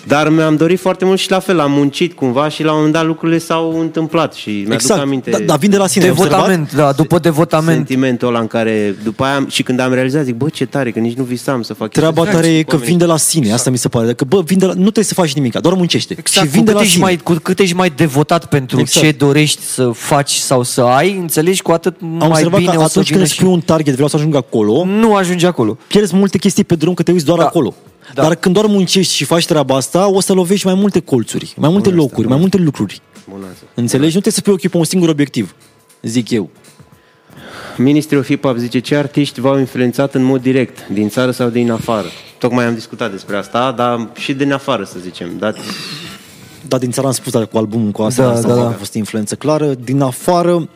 [0.08, 2.94] Dar mi-am dorit foarte mult și la fel, am muncit cumva și la un moment
[2.94, 6.10] dat lucrurile s-au întâmplat și mi-aduc Exact, aminte dar da, vin de la sine, ai
[6.10, 6.32] observat?
[6.38, 7.76] Devotament, da, după devotament.
[7.76, 10.92] sentimentul ăla în care după aia am- și când am realizat zic, bă, ce tare,
[10.92, 12.96] că nici nu visam să fac Treaba chestia tare asta e cu că oamenii.
[12.98, 14.14] vin de la sine, asta mi se pare.
[14.14, 16.16] Că, bă, vin de la, nu trebuie să faci nimic, doar muncește.
[16.18, 17.04] Exact, și vin cu de cât, la ești sine.
[17.06, 19.06] mai, cu cât ești mai devotat pentru Exact.
[19.06, 22.78] ce dorești să faci sau să ai, înțelegi, cu atât Am mai observat bine că
[22.78, 23.44] o să atunci vină când îți și...
[23.44, 25.78] pui un target, vreau să ajung acolo, Nu ajungi acolo.
[25.88, 27.46] pierzi multe chestii pe drum că te uiți doar Da.
[27.46, 27.74] acolo.
[28.14, 28.22] Da.
[28.22, 31.70] Dar când doar muncești și faci treaba asta, o să lovești mai multe colțuri, mai
[31.70, 32.30] multe Bună asta, locuri, bună.
[32.30, 33.02] mai multe lucruri.
[33.30, 33.64] Bună asta.
[33.74, 34.16] Înțelegi?
[34.16, 35.56] Nu trebuie să fii ochi pe un singur obiectiv,
[36.02, 36.50] zic eu.
[37.78, 42.08] Ministrul FIPAP zice ce artiști v-au influențat în mod direct, din țară sau din afară.
[42.38, 45.30] Tocmai am discutat despre asta, dar și din afară, să zicem.
[45.40, 45.56] Dar
[46.68, 48.68] Dar din țară am spus dar cu albumul, cu asta, Da, asta da, da.
[48.68, 49.74] a fost influență clară.
[49.74, 50.70] Din afară,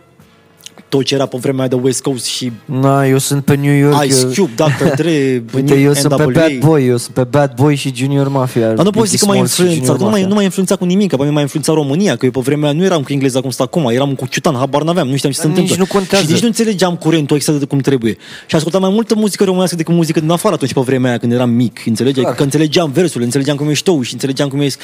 [0.90, 4.04] tot ce era pe vremea de West Coast și Na, eu sunt pe New York.
[4.06, 4.94] Ice eu- Cube, Dr.
[5.02, 6.32] Dre, Uite, eu sunt pe NWA.
[6.32, 8.74] Bad Boy, eu sunt pe Bad Boy și Junior Mafia.
[8.74, 10.28] Dar nu pot Biggie zic că m-a Smalls și influențat, Junior că nu m-a, Mafia.
[10.28, 12.72] nu m-a influențat cu nimic, că pe mine m-a influențat România, că eu pe vremea
[12.72, 15.38] nu eram cu engleza cum stă acum, eram cu ciutan, habar n-aveam, nu știam ce
[15.40, 15.76] se Dar întâmplă.
[15.84, 16.26] nici nu contează.
[16.26, 18.18] Și nici nu înțelegeam curentul exact de cum trebuie.
[18.48, 21.32] Și ascultam mai multă muzică românească decât muzică din afară atunci pe vremea aia când
[21.32, 22.20] eram mic, înțelegi?
[22.22, 22.36] Clar.
[22.36, 24.80] Că înțelegeam versurile, înțelegeam cum ești tu și înțelegeam cum ești...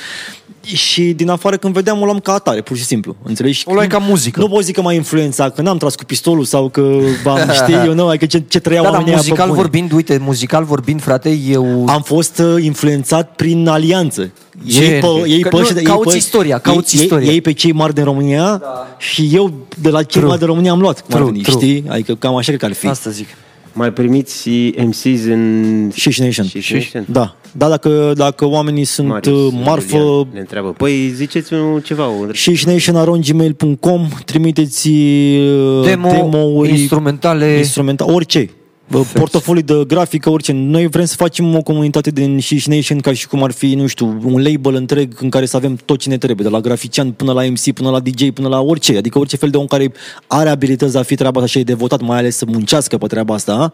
[0.66, 3.16] Și din afară când vedeam o luam ca atare, pur și simplu.
[3.24, 3.63] Înțelegi?
[3.66, 4.39] O luai ca muzică.
[4.39, 7.74] Nu pot zic că m-a influențat, că n-am tras cu pistolul sau că v-am știi,
[7.86, 9.61] eu nu, adică ce, ce trăiau Da, dar oamenii aia pe muzical bune.
[9.61, 11.86] vorbind, uite, muzical vorbind, frate, eu...
[11.88, 14.32] Am fost uh, influențat prin alianță.
[14.68, 14.82] Gen.
[14.84, 17.28] Ei pe, ei Că pe, nu, ăștia- ei cauți pe- istoria, cauți ei, istoria.
[17.28, 18.95] Ei, ei pe cei mari din România da.
[18.97, 20.26] și eu de la cei True.
[20.26, 21.01] mari din România am luat.
[21.01, 21.55] Cum ar True, veni, true.
[21.61, 21.84] știi?
[21.89, 22.88] Adică cam așa cred că ar fi.
[22.88, 23.28] Asta zic.
[23.76, 25.91] Mai primiți MCs în...
[25.93, 26.45] Shish Nation.
[26.45, 27.05] Shish Nation?
[27.07, 27.36] Da.
[27.57, 30.69] Da, dacă, dacă oamenii sunt Marius, uh, marfă, Iulian ne întreabă.
[30.69, 31.51] Păi ziceți
[31.84, 32.07] ceva.
[32.07, 32.34] O...
[32.34, 37.57] shishnation.gmail.com trimiteți uh, Demo, demo-uri, instrumentale.
[37.57, 38.49] instrumenta, orice.
[38.88, 40.52] Bă, Portofolii de grafică, orice.
[40.52, 43.88] Noi vrem să facem o comunitate din Shish Nation ca și cum ar fi, nu
[43.88, 47.12] știu, un label întreg în care să avem tot ce ne trebuie, de la grafician
[47.12, 48.98] până la MC, până la DJ, până la orice.
[48.98, 49.92] Adică orice fel de om care
[50.28, 53.08] are abilități de a fi treaba asta și e devotat, mai ales să muncească pe
[53.08, 53.74] treaba asta,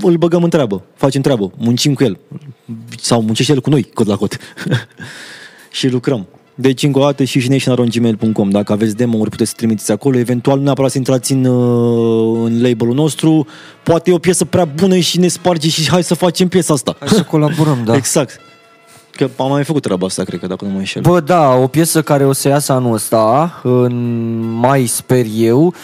[0.00, 2.18] îl băgăm în treabă, facem treabă, muncim cu el.
[3.00, 4.36] Sau muncește el cu noi, cot la cot.
[5.70, 6.26] și lucrăm.
[6.58, 10.18] Deci, încă o dată, și nationaron.gmail.com Dacă aveți demo-uri, puteți să trimiteți acolo.
[10.18, 13.46] Eventual, nu neapărat să intrați în, uh, în label-ul nostru.
[13.82, 16.96] Poate e o piesă prea bună și ne sparge și hai să facem piesa asta.
[16.98, 17.96] Hai să colaborăm, da.
[17.96, 18.40] Exact.
[19.10, 21.02] Că am mai făcut treaba asta, cred că, dacă nu mă înșel.
[21.02, 25.74] Bă, da, o piesă care o să iasă anul ăsta, în mai sper eu,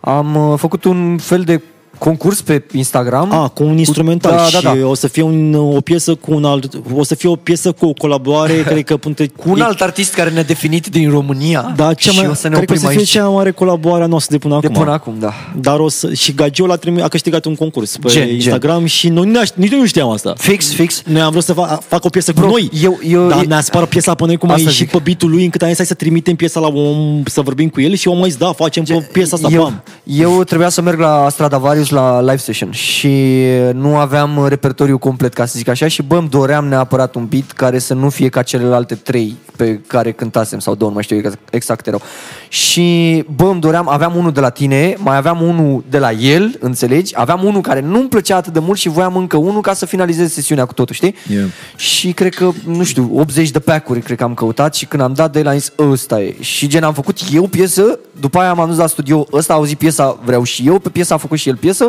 [0.00, 1.62] am uh, făcut un fel de
[2.00, 3.32] concurs pe Instagram.
[3.32, 4.86] A, cu un instrumental da, și da, da.
[4.86, 7.86] o să fie un, o piesă cu un alt, o să fie o piesă cu
[7.86, 11.94] o colaborare, cred că între, Cu un alt artist care ne-a definit din România da,
[11.94, 13.08] cea mai, și o să ne cred că o oprim să fie aici.
[13.10, 14.78] cea mai mare colaborare a noastră de până De acum.
[14.82, 15.32] până acum, da.
[15.60, 18.34] Dar o să, și Gagiol a, trimis, a câștigat un concurs pe Gen, gen.
[18.34, 20.34] Instagram și noi, nu- nici noi nu știam asta.
[20.36, 21.02] Fix, fix.
[21.06, 23.44] Noi am vrut să fac, fac o piesă cu Bro, noi, eu- eu- dar eu-
[23.48, 24.90] ne-a spart piesa pe noi cum a Asta ieșit zic.
[24.90, 27.80] pe beat lui, încât am zis hai să trimitem piesa la om, să vorbim cu
[27.80, 29.82] el și omul a zis da, facem pe piesa asta, eu, bam.
[30.04, 33.34] eu trebuia să merg la Stradivarius la live session și
[33.72, 37.50] nu aveam repertoriu complet, ca să zic așa, și bă, îmi doream neapărat un beat
[37.50, 41.16] care să nu fie ca celelalte trei pe care cântasem sau două, nu mai știu
[41.16, 42.00] exact- exact erau.
[42.48, 46.56] Și bă, îmi doream, aveam unul de la tine, mai aveam unul de la el,
[46.60, 47.12] înțelegi?
[47.16, 50.32] Aveam unul care nu-mi plăcea atât de mult și voiam încă unul ca să finalizez
[50.32, 51.14] sesiunea cu totul, știi?
[51.30, 51.46] Yeah.
[51.76, 55.12] Și cred că, nu știu, 80 de pack-uri cred că am căutat și când am
[55.12, 56.34] dat de el am zis, ăsta e.
[56.40, 59.78] Și gen am făcut eu piesă, după aia am dus la studio, ăsta a auzit
[59.78, 61.79] piesa, vreau și eu, pe piesa a făcut și el piesă.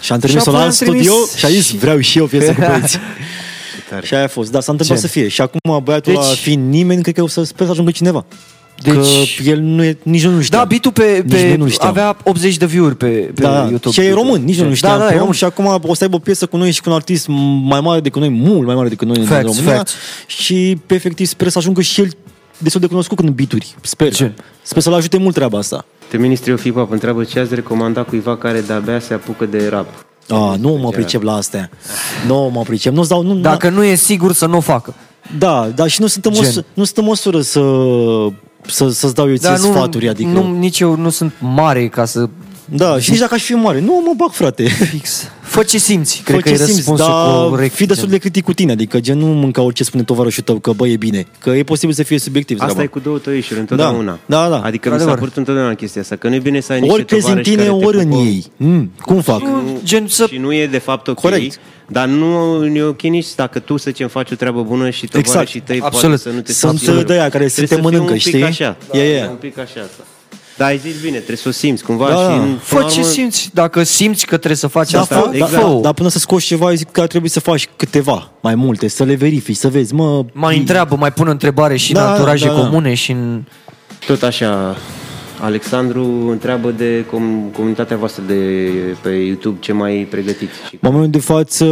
[0.00, 2.26] Și am trimis-o apoi la am alt studio trimis și a zis vreau și eu
[2.26, 2.98] piesă cu băieții.
[3.90, 4.06] Tare.
[4.06, 5.06] Și aia a fost, dar s-a întâmplat Ce?
[5.06, 5.28] să fie.
[5.28, 6.38] Și acum băiatul Deci- deci...
[6.38, 8.24] fiind nimeni, cred că o să sper să ajungă cineva.
[8.82, 10.58] Deci- Că el nu e, nici eu nu știu.
[10.58, 11.88] Da, beat pe, Nici pe noi nu știam.
[11.88, 13.90] avea 80 de view-uri pe, pe da, YouTube.
[13.94, 14.92] Și e român, nici eu nu știam.
[14.92, 15.34] Da, da, pe e om român.
[15.34, 17.26] și acum o să aibă o piesă cu noi și cu un artist
[17.64, 19.74] mai mare decât noi, mult mai mare decât noi Facts, în România.
[19.76, 19.92] facts.
[20.26, 22.08] Și pe efectiv sper să ajungă și el
[22.58, 23.74] destul de cunoscut în bituri.
[23.80, 24.14] Sper.
[24.14, 24.32] Ce?
[24.62, 25.84] Sper să-l ajute mult treaba asta.
[26.08, 29.86] Te ministrii FIPAP întreabă ce ați recomanda cuiva care de-abia se apucă de rap.
[30.28, 31.70] Ah, nu mă pricep la astea.
[32.26, 32.92] Nu mă pricep.
[32.92, 34.94] Nu-ți dau, nu, Dacă nu e sigur să nu o facă.
[35.38, 36.42] Da, dar și nu sunt în, Gen.
[36.42, 37.60] măsură, nu sunt în măsură să,
[38.66, 40.08] să, să-ți dau eu ție Dar nu, sfaturi.
[40.08, 42.28] Adică, nu, nici eu nu sunt mare ca să
[42.64, 43.80] da, și nici dacă aș fi mare.
[43.80, 44.68] Nu mă bag, frate.
[44.92, 45.28] fix.
[45.42, 47.74] Fă ce simți, cred Fă că ce e simți, răspunsul dar corect.
[47.74, 50.72] fii destul de critic cu tine, adică gen nu mânca orice spune tovarășul tău că
[50.72, 52.82] bă e bine, că e posibil să fie subiectiv Asta treaba.
[52.82, 54.18] e cu două tăișuri, întotdeauna.
[54.26, 54.60] Da, da.
[54.60, 55.18] Adică mi s-a Într-adevăr.
[55.18, 57.50] părut întotdeauna chestia asta, că nu e bine să ai niște Ori crezi în tovarăși
[57.50, 58.44] tine, care te ori în pupă ei.
[58.56, 59.40] Mm, cum fac?
[59.40, 60.26] Nu, gen să...
[60.28, 61.20] Și nu e de fapt ok.
[61.20, 61.58] Corect.
[61.88, 65.40] Dar nu e ok nici dacă tu să ce faci o treabă bună și tovarășii
[65.58, 65.66] Exact.
[65.66, 66.16] tăi Absolut.
[66.20, 67.02] poate să nu te Sunt susțină.
[67.02, 68.42] de aia care se Trebuie te să fie mănâncă, un pic știi?
[68.44, 68.76] Așa.
[68.92, 69.26] E, e.
[69.28, 70.02] Un pic așa asta.
[70.56, 72.34] Da, ai zis bine, trebuie să o simți cumva Da, și da.
[72.34, 73.50] în, Fă până la ce urmă, simți.
[73.52, 76.18] Dacă simți că trebuie să faci Da, asta, fă, da, fă da, dar până să
[76.18, 79.56] scoți ceva, eu zic că ar trebui să faci câteva, mai multe, să le verifici,
[79.56, 80.24] să vezi, mă...
[80.32, 82.60] mai întreabă, mai pun întrebare și Da, în anturaje da, da.
[82.60, 83.42] comune și în...
[84.06, 84.76] Tot așa,
[85.44, 88.68] Alexandru întreabă de com- comunitatea voastră de
[89.02, 90.52] pe YouTube ce mai pregătiți.
[90.68, 91.64] Și În momentul de față...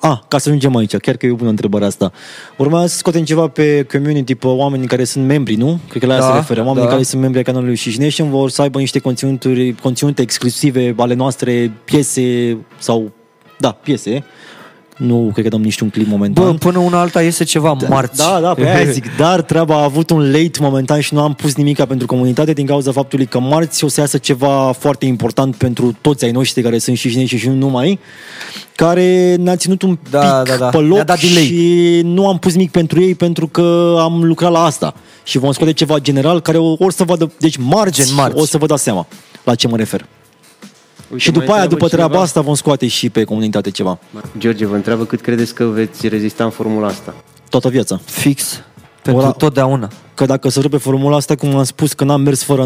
[0.00, 2.12] A, ca să ajungem aici, chiar că e o bună întrebarea asta.
[2.56, 5.78] Urmează să scoatem ceva pe community, pe oamenii care sunt membri, nu?
[5.88, 6.60] Cred că la aia Da, se referă.
[6.60, 6.90] Oamenii da.
[6.90, 11.14] care sunt membri ai canalului Shish Nation vor să aibă niște conținuturi, conținute exclusive ale
[11.14, 13.12] noastre, piese sau...
[13.58, 14.24] Da, piese.
[14.96, 16.44] Nu cred că dăm niciun clip momentan.
[16.44, 18.16] Bă, până una alta iese ceva marți.
[18.18, 21.34] Da, da, pe aia zic, dar treaba a avut un late momentan și nu am
[21.34, 25.56] pus nimica pentru comunitate din cauza faptului că marți o să iasă ceva foarte important
[25.56, 27.98] pentru toți ai noștri care sunt și și și nu numai,
[28.74, 30.68] care ne-a ținut un Da, pic da, da.
[30.68, 31.42] pe Ne-a loc dat delay.
[31.44, 34.94] și nu am pus nimic pentru ei pentru că am lucrat la asta.
[35.24, 38.40] Și vom scoate ceva general care o, or să vadă, deci marți, Gen marți.
[38.40, 39.06] o să vă dați seama
[39.44, 40.06] la ce mă refer.
[41.10, 43.70] Uite, și mai după aia, întreabă după treaba cineva- asta, vom scoate și pe comunitate
[43.70, 43.98] ceva.
[44.38, 47.14] George vă întreabă cât credeți că veți rezista în formula asta.
[47.48, 48.00] Toată viața.
[48.04, 48.60] Fix.
[49.02, 49.90] Pentru Ora- totdeauna.
[50.14, 52.64] Că dacă se rupe formula asta, cum am spus, că n-am mers fără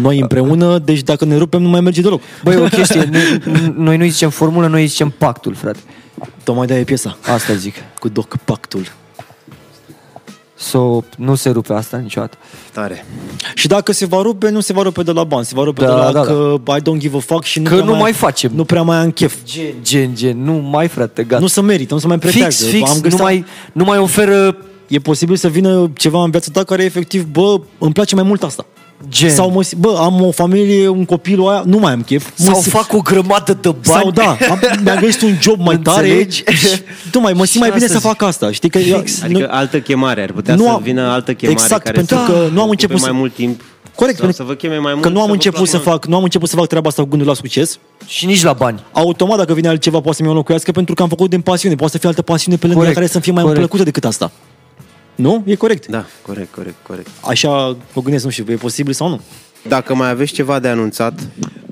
[0.00, 2.20] noi împreună, deci dacă ne rupem, nu mai merge deloc.
[2.44, 5.78] Băi, o chestie, noi, noi nu zicem formulă, noi zicem pactul, frate.
[6.44, 7.16] Tocmai de-aia e piesa.
[7.34, 7.74] Asta zic.
[7.98, 8.92] Cu Doc Pactul.
[10.56, 12.36] So, nu se rupe asta niciodată.
[12.72, 13.06] Tare.
[13.54, 15.84] Și dacă se va rupe, nu se va rupe de la bani, se va rupe
[15.84, 17.94] Da, de la da, că I don't give a fuck și nu Că prea nu
[17.94, 18.52] mai facem.
[18.54, 19.34] Nu prea mai am chef.
[19.44, 20.44] Gen, gen, gen.
[20.44, 21.40] Nu mai, frate, gata.
[21.40, 22.64] Nu se merită, nu se mai pretează.
[22.64, 22.90] fix, fix.
[22.90, 26.64] Am nu, găsit, mai, nu mai oferă E posibil să vină ceva în viața ta
[26.64, 28.66] care efectiv, bă, îmi place mai mult asta.
[29.08, 29.30] Gen.
[29.30, 32.28] Sau mă, bă, am o familie, un copil, o aia, nu mai am chef.
[32.38, 34.02] Mă sau simt- fac o grămadă de bani.
[34.02, 36.36] Sau da, am, mi-am găsit un job mai tare Înțelegi?
[36.44, 38.50] și tu mai mă simt mai Și bine asta să fac asta.
[38.50, 41.82] Știi că eu, Adică altă chemare, ar putea Nu să am- vină altă chemare Exact,
[41.82, 43.60] care pentru să că nu am ocupe început să- mai mult timp.
[43.94, 45.04] Corect, sau pentru să vă cheme mai mult.
[45.04, 46.88] că nu am să vă început să placă fac, nu am început să fac treaba
[46.88, 47.78] asta cu gândul la succes.
[48.06, 48.84] Și nici la bani.
[48.92, 51.92] Automat dacă vine altceva poate să-mi o înlocuiască pentru că am făcut din pasiune, poate
[51.92, 53.60] să fie altă pasiune pe lângă Corect, ea care să fie mai corect.
[53.60, 54.30] plăcută decât asta.
[55.14, 55.42] Nu?
[55.46, 55.86] E corect.
[55.86, 57.08] Da, corect, corect, corect.
[57.20, 59.20] Așa mă gândesc, nu știu, e posibil sau nu?
[59.68, 61.20] Dacă mai aveți ceva de anunțat,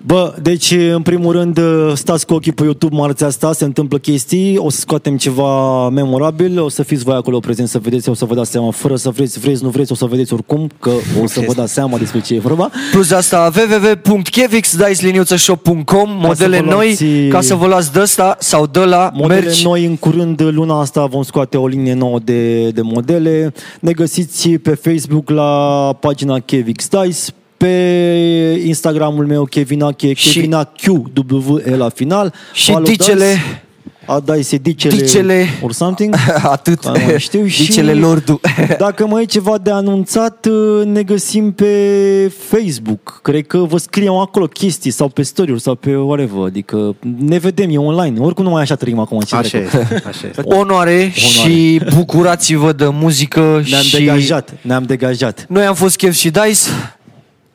[0.06, 1.58] Bă, deci în primul rând
[1.94, 6.60] stați cu ochii pe YouTube marțea asta, se întâmplă chestii, o să scoatem ceva memorabil,
[6.60, 9.10] o să fiți voi acolo prezent să vedeți, o să vă dați seama, fără să
[9.10, 10.90] vreți, vreți, nu vreți, o să vedeți oricum, că
[11.22, 12.70] o să vă dați seama despre ce e vorba.
[12.92, 18.66] Plus de asta www.kevixdiceliniuțăshop.com Modele vă noi luați- ca să vă luați de ăsta sau
[18.66, 19.62] de la Modele merch.
[19.62, 23.52] noi în curând, luna asta vom scoate o linie nouă de, de modele.
[23.80, 27.18] Ne găsiți pe Facebook la pagina Kevix Dice,
[27.66, 32.34] pe Instagramul meu Kevin Ache, Și- Kevin Q W E la final.
[32.52, 33.62] Și Follow dicele- Dice.
[34.06, 36.14] A, Dice, e dicele, Dicele- or something.
[36.42, 36.78] Atât.
[36.80, 38.40] Că nu mai știu și Dicele lordu.
[38.78, 40.48] Dacă mai e ceva de anunțat,
[40.84, 41.66] ne găsim pe
[42.48, 43.18] Facebook.
[43.22, 46.44] Cred că vă scriem acolo chestii sau pe story sau pe whatever.
[46.44, 48.18] Adică ne vedem, e online.
[48.20, 49.20] Oricum nu mai așa trăim acum.
[49.20, 49.76] Ce Așa dracu.
[49.82, 50.42] este, așa este.
[50.44, 55.44] Onoare, și bucurați-vă de muzică Ne-am și degajat, ne-am degajat.
[55.48, 56.70] noi am fost Kev și Dice.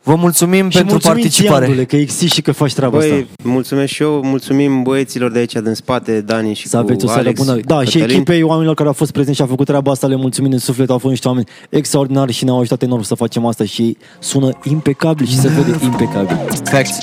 [0.08, 1.58] Vă mulțumim Și pentru mulțumim participare.
[1.58, 3.24] ție, Andule, că existi și că faci treaba Băi, asta.
[3.42, 7.08] mulțumesc și eu, mulțumim băieților de aici din spate, Dani și Să cu aveți o
[7.08, 7.56] seară Alex, bună.
[7.64, 8.14] Da, și Cătălin.
[8.14, 10.90] echipei oamenilor care au fost prezenți și au făcut treaba asta, le mulțumim în suflet,
[10.90, 15.26] au fost niște oameni extraordinari și ne-au ajutat enorm să facem asta și sună impecabil
[15.26, 16.38] și se vede impecabil.
[16.64, 16.98] Facts.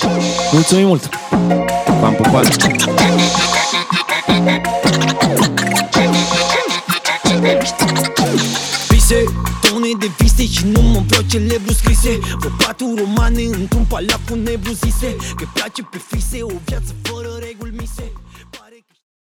[0.52, 1.08] Mulțumim mult!
[2.00, 2.56] V-am pupat.
[8.88, 9.24] Vise,
[9.86, 12.18] tone de vise și nu mă plac celebru scrise.
[12.38, 17.28] Vă patru romane într-un palat cu nebru zise Că place pe fise o viață fără
[17.40, 18.12] reguli mise